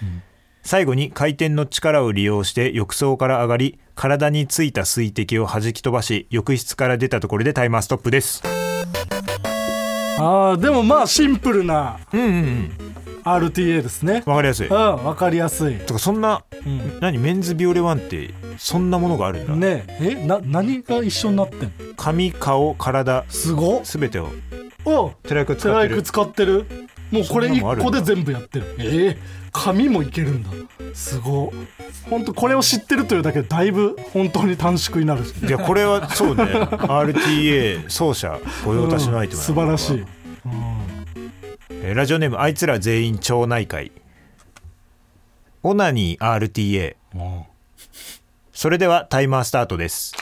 [0.62, 8.44] 最後に回転の力を利用して浴槽から上がり体についた水滴を弾き飛ばし浴室から出たところでタイマーストップです。
[10.20, 12.00] あーでもまあシンプルな。
[12.14, 12.91] うんうんうん
[13.24, 14.24] RTA ですね。
[14.26, 14.68] わかりやすい。
[14.68, 15.76] うん分かりやすい。
[15.80, 17.00] とかそんな、ん。
[17.00, 21.70] 何メンズビオレワンってそんなものがあるんだ、ねええな何が一緒になってんの？
[21.96, 23.86] 髪顔体すごっ。
[23.86, 24.30] すべてを。
[24.86, 26.02] おテライク使ってる。
[26.04, 26.66] 使ってる。
[27.12, 27.92] もうこれ1そんなのあるんだ。
[27.92, 28.76] 個で全部やってる。
[28.80, 30.50] ええ紙もいけるんだ。
[30.94, 31.50] すごっ。
[32.10, 35.26] 本当これを知ってるというだけでだいぶ本当に短縮になる。
[35.26, 36.44] しいやこれはそうね。
[36.44, 40.81] RTA 奏者御用達のアイテム素晴らしい、うん
[41.80, 43.92] えーラジオネームあいつら全員町内会。
[45.64, 46.96] オナニー RTA
[48.52, 50.14] それではタイマースタートです。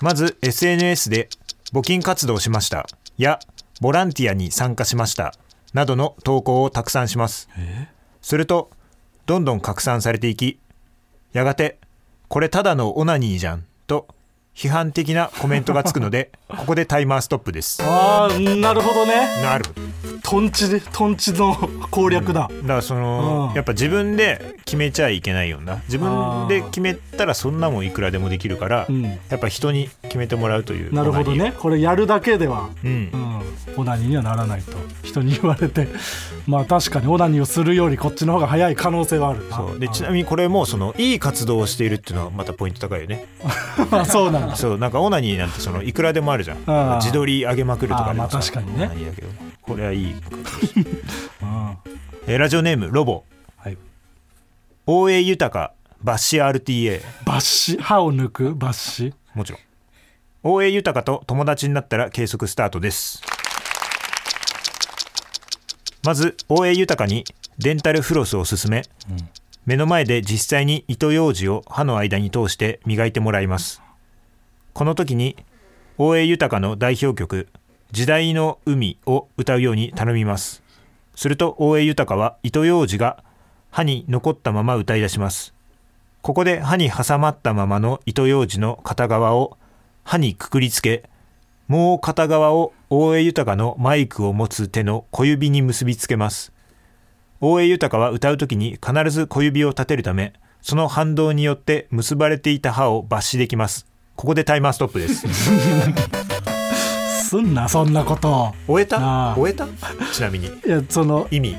[0.00, 1.28] まず SNS で
[1.72, 2.86] 募金活動しました。
[3.16, 3.38] や
[3.80, 5.34] ボランティアに参加しました。
[5.72, 7.48] などの投稿をたくさんします。
[8.20, 8.70] すると
[9.26, 10.58] どんどん拡散されていき
[11.32, 11.78] やがて
[12.28, 14.08] これただのオナニーじゃんと
[14.58, 17.80] 批判的なコメントがつくので ここでタイマーストップです。
[17.84, 19.14] ああなるほどね。
[19.40, 19.64] なる。
[19.64, 21.54] ほどトンチでトンチの
[21.90, 23.54] 攻略だ、だからそのうん。
[23.54, 25.76] やっぱ自分で決めちゃいけないよな。
[25.84, 29.02] 自分で決めたらそんなもんいくらでもできるから、うん。
[29.04, 31.54] やっぱ人に決めてもらうというなるほどね。
[31.56, 32.68] これやるだけでは。
[32.84, 33.10] うん。
[33.12, 33.42] うん。
[33.76, 35.88] オナニーにはならないと人に言われて
[36.46, 39.56] まあ確かにオナニーをするよりこっちの方が早い可能性はあるな。
[39.56, 39.78] そう。
[39.78, 43.26] でちなみにこれもそのいい活動をしているっていうのはまたポイント高いよね。
[43.90, 44.56] あ そうなんだ。
[44.56, 46.58] そうなんかオナニーなんてそのいくらでもあるじゃん。
[47.00, 48.86] 自撮り上げまくるとかあーまあ確かにね。
[48.86, 49.28] オナニーだけど。
[49.62, 50.18] これはいいうん。
[52.26, 53.24] えーラジオネームロボ。
[53.56, 53.76] はい。
[54.86, 59.60] 大江豊バッシ RTA バッシ歯を抜くバッシもちろん。
[60.44, 63.20] 大江豊と友達になったら計測スタートです
[66.04, 67.24] まず大江豊に
[67.58, 68.82] デンタルフロスを勧め、
[69.66, 73.82] 目の前で実際に糸ようじを歯の間に通して磨いてもらいます。
[74.72, 75.36] この時に
[75.98, 77.48] 大江豊の代表曲
[77.90, 80.62] 「時代の海」を歌うように頼みます。
[81.14, 83.22] すると大江豊は糸ようじが
[83.70, 85.52] 歯に残ったまま歌い出します。
[86.22, 89.56] ここで歯に挟まったままの糸ようじの片側を
[90.04, 91.04] 歯にくくりつけ
[91.66, 96.52] もう片側を大江豊のマイクを持つ手の小指に結びつけます。
[97.40, 103.86] 大江豊は歌う時に必ず小指を立てるためその反動によって結ばれていた歯を抜歯できます。
[104.16, 105.28] ここでタイマーストップです。
[107.28, 108.54] すんなそんなこと。
[108.66, 109.34] 終えた？
[109.36, 109.66] 終えた？
[110.10, 110.46] ちなみに。
[110.46, 111.56] いやその意味？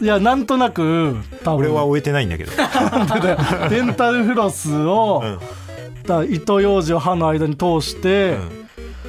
[0.00, 1.58] いやなんとなく多分。
[1.58, 2.50] 俺は終えてないんだけど。
[3.70, 5.38] デンタルフロスを、うん。
[6.04, 8.38] だ糸ようじを歯の間に通して、う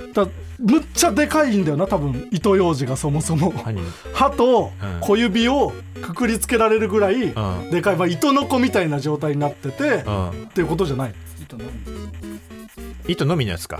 [0.09, 0.13] ん。
[0.13, 0.27] だ
[0.59, 2.27] むっちゃでかいんだよな多分。
[2.31, 3.53] 糸ようじがそもそも。
[4.13, 7.71] 歯とうん小指をくくりつけられるぐらいうん。
[7.71, 10.29] でかい、まあ、糸の子みたいな状態になってて、うん。
[10.29, 11.13] っていうことじゃない。
[13.07, 13.79] 糸のみのやつか。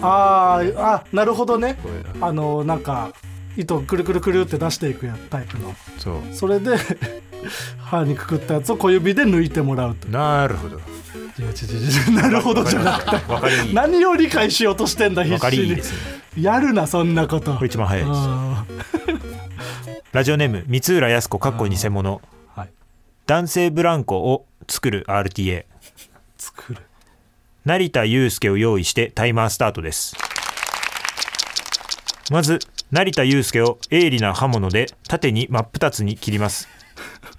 [0.00, 1.76] あーあなるほどね。
[2.20, 3.12] あのなんか
[3.56, 5.74] 糸くるくるくるって出していくやタイプの。
[5.98, 6.16] そう。
[6.32, 6.76] それで
[7.78, 10.08] 歯にくくったやつを小指で抜いてもらうと。
[10.08, 10.78] なるほど。
[10.78, 10.80] い
[11.42, 13.10] やちょちょ なるほどじゃなく
[13.66, 13.72] て。
[13.72, 15.76] 何を理解しようとしてんだ必死に。
[15.76, 15.82] ね。
[16.38, 17.54] やるなそんなこと。
[17.54, 18.20] これ一番早いです。
[18.20, 18.64] あ
[20.12, 22.60] ラジオネーム三浦靖子かっこ偽物ー。
[22.60, 22.70] はい。
[23.26, 25.64] 男性ブランコを作る RTA
[26.38, 26.80] 作る。
[27.64, 30.16] 成田悠介を用意してタイマースタートです。
[32.30, 32.58] まず
[32.90, 36.68] 成田悠介を鋭利な刃物で縦に真っ二つに切ります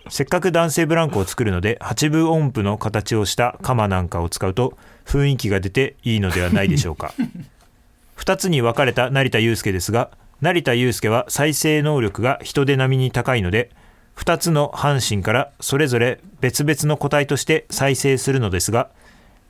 [0.10, 7.14] せっかく男性ブランコを作るので八分音符の形をした鎌なんかを使うと雰囲気が出ていいのではないでしょうか。
[8.18, 10.10] 2つに分かれた成田悠介ですが
[10.42, 13.72] 成田悠介は再生能力が人手並みに高いので
[14.16, 18.90] 2つの半身からそれぞれ別々の個体として再生するのですが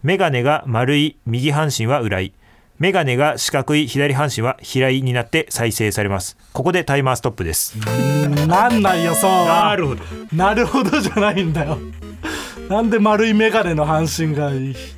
[0.04, 2.34] メガネが丸い右半身は裏い
[2.77, 6.38] メガネが四角い左半身は平いになって再生されます。
[6.51, 7.77] ここでタイマーストップです。
[7.77, 9.73] うんなんないよそうは。
[9.77, 10.03] るほど。
[10.33, 11.77] なるほどじゃないんだよ。
[12.69, 14.52] なんで丸い眼鏡の半身が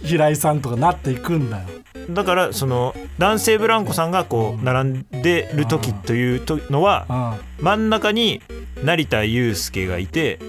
[0.03, 1.63] 平井さんとかなっていくんだよ。
[2.09, 8.41] だからその男性ブランコさんがこう並んでる時というとのはあ真ん中に
[8.83, 10.39] 成田悠介がいて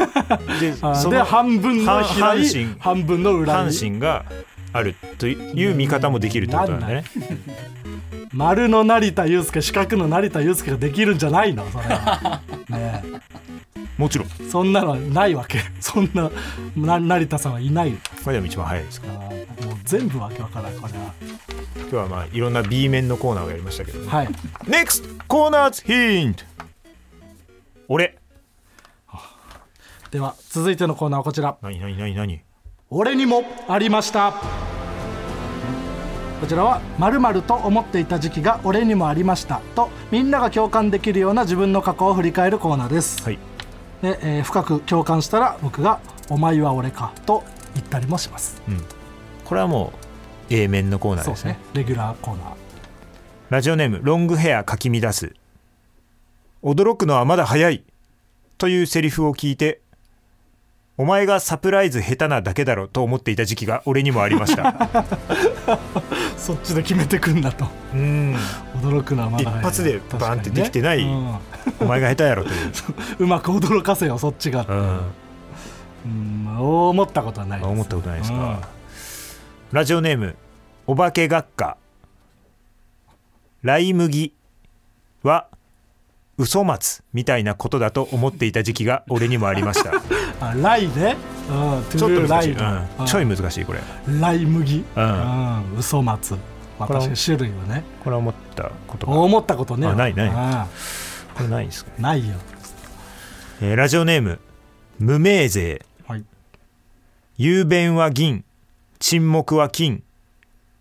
[0.60, 2.74] でその半分の半身。
[2.80, 4.24] 半分の裏半に身が
[4.76, 7.04] あるという見方もできるってことなんだね。
[8.32, 11.64] 丸の成田悠介四角の成田悠介ができるんじゃないの？
[11.70, 12.42] それは。
[12.68, 13.02] ね
[13.96, 14.28] もちろん。
[14.28, 15.60] えそんなのはないわけ。
[15.80, 16.30] そんな
[16.76, 17.92] な成田さんはいない。
[17.92, 21.14] よこれでも一番早いですかあーもう全部わけわからんこれは。
[21.78, 24.26] 今日はまあいろんな B 面のコーナーをやりましたけど、ね、はい。
[24.64, 26.44] NEXT コーナーズヒント
[27.88, 28.18] 俺
[30.10, 31.56] では続いてのコーナーはこちら。
[31.62, 32.40] 何何何何？
[32.88, 34.32] 俺にもありました。
[36.40, 39.60] こちらは〇〇と思っていた時期が俺にもありました。
[39.74, 43.38] とみんなが共感できるような自分の過去を振り返るコーナーです、はい。
[44.02, 45.98] で、えー深く共感したら僕が
[46.30, 47.42] 「お前は俺か」と
[47.74, 48.62] 言ったりもします。
[49.44, 49.92] これはも
[50.50, 51.84] う A 面のコーナーですすねでね。
[51.88, 52.54] レギュラーコーナー。
[53.50, 55.34] ラジオネームロングヘアかき乱す。
[56.62, 57.82] 驚くのはまだ早い。
[58.58, 59.80] というセリフを聞いて
[60.98, 64.74] お前がサプライズ下手なだけだろと思っていた時期が俺にもありました。
[66.38, 67.66] そっちで決めてくんだと。
[67.92, 68.34] うん。
[68.82, 69.50] 驚くのはまだ。
[69.50, 71.40] 一発でバンってできてない確かにね
[71.80, 72.72] お前が下手やろという、
[73.18, 75.00] う んうまく驚かせよそっちが、うん、
[76.06, 77.70] うん、思ったことはないです。
[77.70, 78.56] 思ったことないですか、うん。
[79.72, 80.34] ラジオネーム
[80.86, 81.76] お化け学科。
[83.62, 84.32] ライ麦
[85.22, 85.48] は
[86.38, 89.90] 嘘松みたいなことだと思っていた時期が俺にもありました
[90.40, 91.16] あライね、
[91.48, 93.80] うん、トちょっと難しい、うん、ちょい難しいこれ。
[94.20, 95.06] ライ麦、ううん。
[95.06, 96.38] ん、嘘松、ま
[96.80, 97.84] あ、これは確かに種類はね。
[98.02, 99.06] これは思ったこと。
[99.06, 99.86] が思ったことね。
[99.86, 100.30] あないない。
[100.32, 100.66] あ
[101.34, 102.34] これないですか、ないよ。
[103.60, 104.38] えーラジオネーム
[104.98, 105.84] 無名税。
[106.06, 106.24] はい。
[107.38, 108.44] 雄弁は銀。
[108.98, 110.02] 沈黙は金。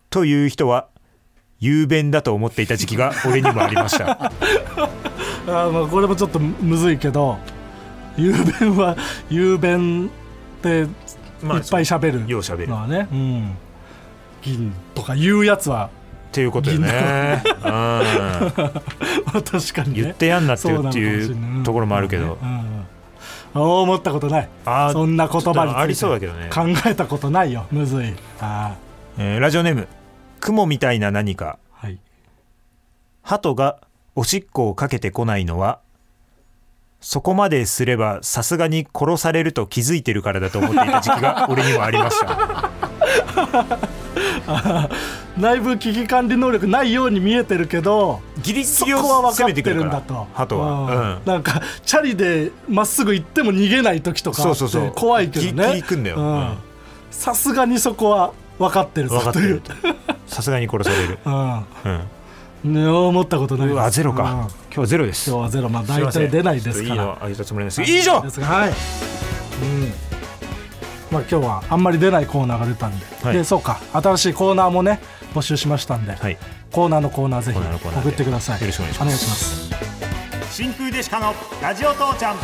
[0.09, 0.87] という人は
[1.59, 4.31] 雄弁だと思っていた時期が俺にもありました。
[5.47, 7.37] あこれもちょっとむずいけど
[8.17, 8.95] 雄弁は
[9.29, 10.09] 雄弁
[10.59, 10.87] っていっ
[11.43, 12.31] まあぱい喋る。
[12.31, 12.67] よう喋る。
[12.69, 13.55] のはね、うん、
[14.41, 15.89] 銀とか言うやつは
[16.29, 17.63] っていうことよね、 確
[19.73, 20.01] かにね。
[20.01, 22.37] 言ってやんなってそうなのかもしれいなうところもあるけど、
[23.53, 24.49] 思ったことない。
[24.65, 27.65] あーそんな言葉にありそうだけどね、考えたことないよ。
[27.71, 28.13] むずい。
[28.41, 28.75] あ
[29.17, 29.87] えーラジオネーム
[30.41, 31.57] 雲みたいな何か。
[31.81, 31.99] ーはい。
[33.21, 33.77] 鳩が
[34.15, 35.79] おしっこをかけてこないのは
[37.07, 42.71] そこまですればさすがに殺されると気づいてるからだと思っていた時期が 俺にもありました。
[45.37, 50.25] 内部危機管理能力ないように見えてるけどギリギそリをこは分か攻ってめてくるんだと。
[50.33, 50.87] 鳩は、うん。
[50.87, 51.21] うん。
[51.25, 54.91] なんかチャリでまっすぐ行っても逃げない時とかそうそうそう。
[54.95, 55.83] 怖いけどね。
[57.11, 59.61] さすがにそこは分かってるぞという。
[59.61, 59.61] る
[60.25, 61.53] さすがに殺される、 うん。
[61.53, 61.63] うん、
[62.65, 63.75] ね思ったことないです。
[63.75, 64.29] うわゼロか、うん。
[64.29, 65.29] 今日はゼロです。
[65.29, 65.69] 今日はゼロ。
[65.69, 68.21] まあ大体出ないですちょっといいからのあげたつもりです以上。
[68.21, 68.73] ですがはい、うん。
[71.11, 73.33] まあ、今日はあんまり出ないコーナーが出たんで,、はい。
[73.37, 73.79] でそうか。
[73.93, 74.99] 新しいコーナーもね
[75.33, 76.37] 募集しましたんで、はい。
[76.71, 78.61] コーナーのコーナーぜひ送ってください。
[78.61, 79.71] よろしくお願いします。
[79.71, 80.53] ます。
[80.55, 82.35] 真空デシカのラジオ父ちゃん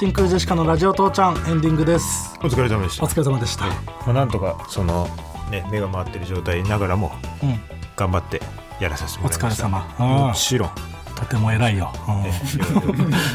[0.00, 2.34] 真空ジェシカのラジオ父ちゃんエンディングです。
[2.42, 3.04] お疲れ様でした。
[3.04, 3.74] お疲れ様でした、ま
[4.06, 5.06] あ、なんとかその
[5.50, 7.60] ね目が回ってる状態ながらもうん、
[7.96, 8.40] 頑張って
[8.80, 9.66] やらさせてもらいました。
[9.66, 10.28] お疲れ様。
[10.28, 10.70] もちろん。
[11.14, 12.24] とても偉いよ、うん。
[12.24, 12.32] え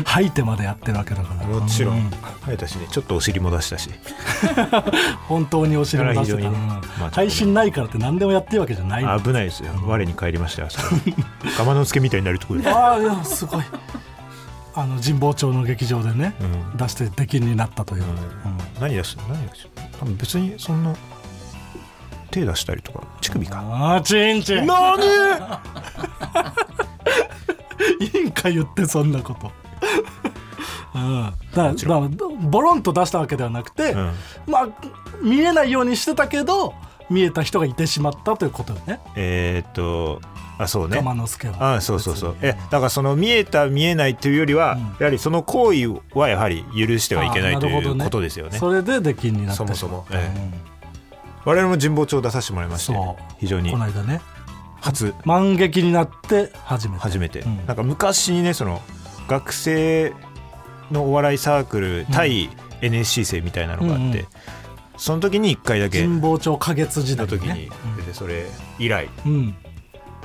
[0.05, 1.45] 吐いてまでやってるわけだから。
[1.45, 2.09] もちろうん。
[2.47, 3.91] 生えたしねちょっとお尻も出したし。
[5.30, 6.68] 本当にお尻も出してた、非常にねうん。
[6.99, 9.03] まあ配信ないからって何でもやってるわけじゃない。
[9.03, 9.72] の危ないですよ。
[9.86, 10.95] 我に返りましたよあそこ。
[11.59, 13.63] ガマのつけみたいになるところで、ああいやすごい
[14.78, 16.43] あの神保町の劇場でね、う
[16.76, 16.78] ん。
[16.78, 18.09] 出して出禁になったという、うん。
[18.80, 19.69] 何出す何出す
[19.99, 20.93] 多分別にそんな
[22.30, 23.61] 手出したりとか乳首か。
[23.61, 24.99] あーチンチン何？
[28.01, 29.51] いいんか言ってそんなこと。
[30.95, 31.34] うん。
[31.53, 34.13] だもちろだボロンと出したわけではなくて、うん。
[34.47, 34.67] まあ
[35.21, 36.73] 見えないようにしてたけど
[37.09, 38.99] 見えた人がいてしまったということよね。
[39.15, 40.21] えーっと
[40.57, 40.97] あそうね。
[40.97, 41.75] 玉之助は。
[41.75, 42.35] あそうそうそう。
[42.41, 44.81] えだからその見えた見えないというよりは、うん。
[44.99, 48.57] やはりその行為はやはり許してはいけないあということですよね。
[48.57, 50.05] それで出禁になってそもそも。
[50.09, 50.31] しまったえ。
[51.43, 52.97] 我々も神保町出させてもらいまして
[53.39, 53.71] 非常に。
[53.71, 54.21] この間ね。
[54.81, 55.13] 初。
[55.25, 56.99] 満劇になって初めて。
[57.01, 57.65] 初めて、うん。
[57.65, 58.81] なんか昔にねその
[59.27, 60.13] 学生
[60.91, 62.49] のお笑いサークル対
[62.81, 64.25] NSC 生みたいなのがあって、うんうん。
[64.97, 66.01] その時に1回だけ。
[66.01, 67.69] 神保町花月時代の時に。
[67.69, 68.45] ね出てそれ
[68.79, 69.09] 以来。
[69.25, 69.55] うん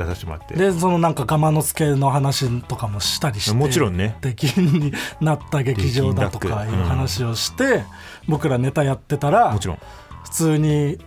[0.00, 4.16] 出させてもらって、でそのなんかガマ之助の話とかもしたりしてもちろんね。
[4.20, 7.84] 出禁になった劇場だとかいう話をして、
[8.28, 9.78] 僕らネタやってたらもちろん、
[10.24, 10.98] 普通に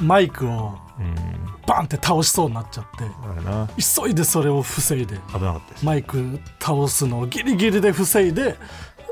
[0.00, 1.14] マイクをうん、
[1.66, 3.04] バンって倒しそうになっちゃって
[4.04, 5.86] 急いでそれを防いで危なかったです。
[5.86, 8.56] マイク倒すのをギリギリで防いで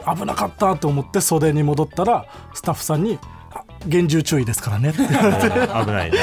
[0.04, 3.39] 危なかったと思って袖に戻ったらスタッフさんにあ
[3.86, 6.18] 「厳重注意ですからね」って言われて危ないね。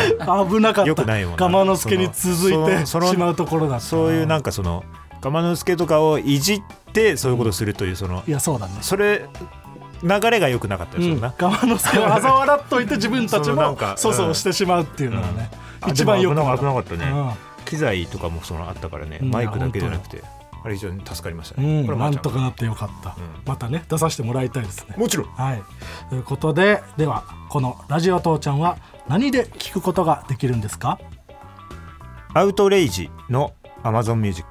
[0.50, 0.88] 危なかった。
[0.88, 1.38] よくないもんな。
[1.38, 4.84] ガマ之助に続いてしまうところだそういうなんかその
[5.22, 6.62] ガマの助とかをいじっ
[6.94, 8.74] てそういうことをするというそのいやそうだね。
[8.82, 9.26] それ
[10.04, 15.50] 流れが良くなかったうん、ですよな、ガマ之助を嘲笑っといて自分たちも粗相してしまうっていうのはね、
[15.82, 17.32] あ一番よくなかったね、うん。
[17.66, 19.18] 機材とかもそのあったからね。
[19.22, 19.32] うん。
[19.32, 20.22] マイクだけじゃなくて
[20.68, 22.30] あれ非常に助かりましたうね、んなんこれはまーちゃんと。
[22.30, 23.16] かなってよかった、
[23.46, 24.96] またね出させてもらいたいですね。
[24.98, 25.28] もちろん。
[25.28, 25.64] はい。
[26.10, 31.00] ということでではこのラジオ父ちゃんは何で聞くことができるんですか？
[32.34, 33.54] アウトレイジの
[33.84, 34.46] Amazon Music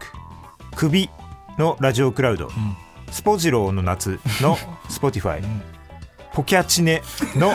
[0.74, 1.10] 首
[1.58, 2.48] のラジオクラウド、
[3.10, 4.56] スポジローの夏の
[4.88, 5.42] Spotify、
[6.32, 7.02] ポキャチネ
[7.36, 7.52] の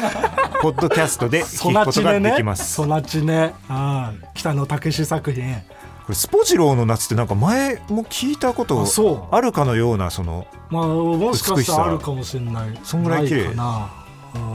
[0.61, 5.55] ポッドキャストでソ聞くことがナチネねできます、 ソナチネああ北野武作品
[6.03, 12.79] これスポジローの夏ってなんか前も聞いたことあるかのようなそのまあもしかしたらあるかもしれない。
[12.83, 13.55] そんぐらい綺麗。
[13.55, 13.89] な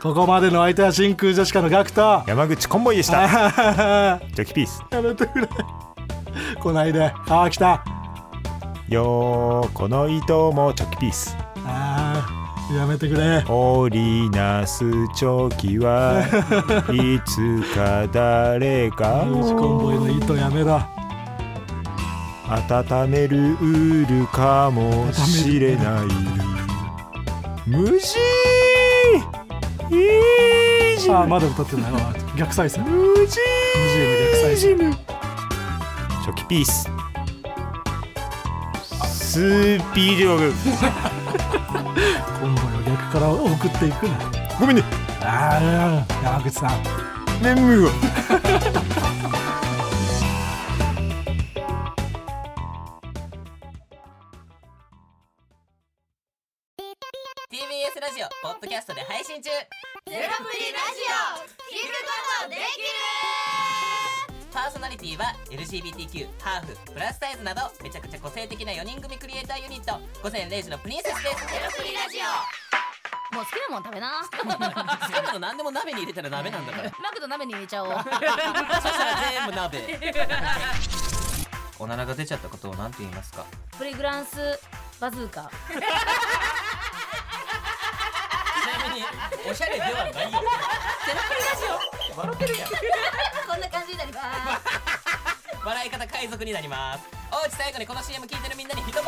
[0.01, 2.23] ここまでの相手は真空ジェシカのガクト。
[2.27, 3.21] 山口コンボイでした。
[3.21, 4.83] や ジョキピース。
[4.91, 5.47] めてくれ。
[6.59, 7.13] 来ないで。
[7.29, 7.83] ああ来た。
[8.89, 11.37] よーこの糸もチョキピース。
[11.65, 13.43] あーやめてくれ。
[13.47, 14.83] 織りなす
[15.15, 16.21] チョキは
[16.91, 20.81] いつか誰かコンボイのを糸やめろ。
[22.49, 23.57] 温める
[24.05, 26.52] るかもしれない
[27.65, 28.17] 無事
[29.89, 29.95] い
[30.95, 31.91] いじあーまだ歌ってない。
[31.93, 32.81] わ逆再生。
[32.81, 33.39] 無事
[33.75, 34.75] BGM 逆再生。
[34.75, 36.89] チョキピース。
[39.07, 40.53] スーピードグ
[42.39, 44.17] コンボイを逆から送っていくな。
[44.59, 44.83] ごめんね。
[45.21, 46.69] ああ山口さん。
[47.41, 49.02] メム TBS
[68.65, 71.35] ちゃ個性的な4人組クリエイターユニット午前0時のプリンセスです。
[71.47, 72.23] ゼロプリラジオ。
[73.35, 74.21] もう好きなもん食べな。
[74.23, 74.29] 好
[75.07, 76.91] きなの何でも鍋に入れたら鍋なんだから。
[77.01, 77.89] マクド鍋に入れちゃおう。
[77.99, 80.13] そしたら全部鍋。
[81.79, 83.43] おならが出ちゃったことを何て言いますか？
[83.77, 84.59] プリグランス
[84.99, 85.41] バズーカ。
[85.41, 85.75] ち
[88.79, 89.05] なみに
[89.49, 90.13] おしゃれではないよ。
[90.13, 91.63] ゼロプリラジ
[92.13, 92.17] オ。
[92.17, 92.69] 笑ってるやん。
[93.49, 94.92] こんな感じになります
[95.65, 97.07] 笑い方海賊になります。
[97.31, 99.03] おうち最後にこの CM 聞いてるみんなに一言。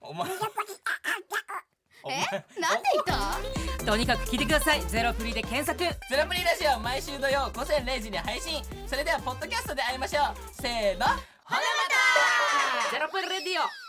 [0.00, 0.30] お前
[2.06, 2.60] え？
[2.60, 3.04] なんて言っ
[3.78, 4.82] たとにかく聞いてください。
[4.82, 5.78] ゼロプリで検索。
[5.78, 8.62] ゼロプリラジオ毎週土曜午前0時に配信。
[8.86, 10.34] それではポッドキャストで会いましょう。
[10.62, 11.06] せーの。
[11.06, 11.60] ほなま
[12.84, 12.92] た。
[12.92, 13.83] ゼロプリレディオ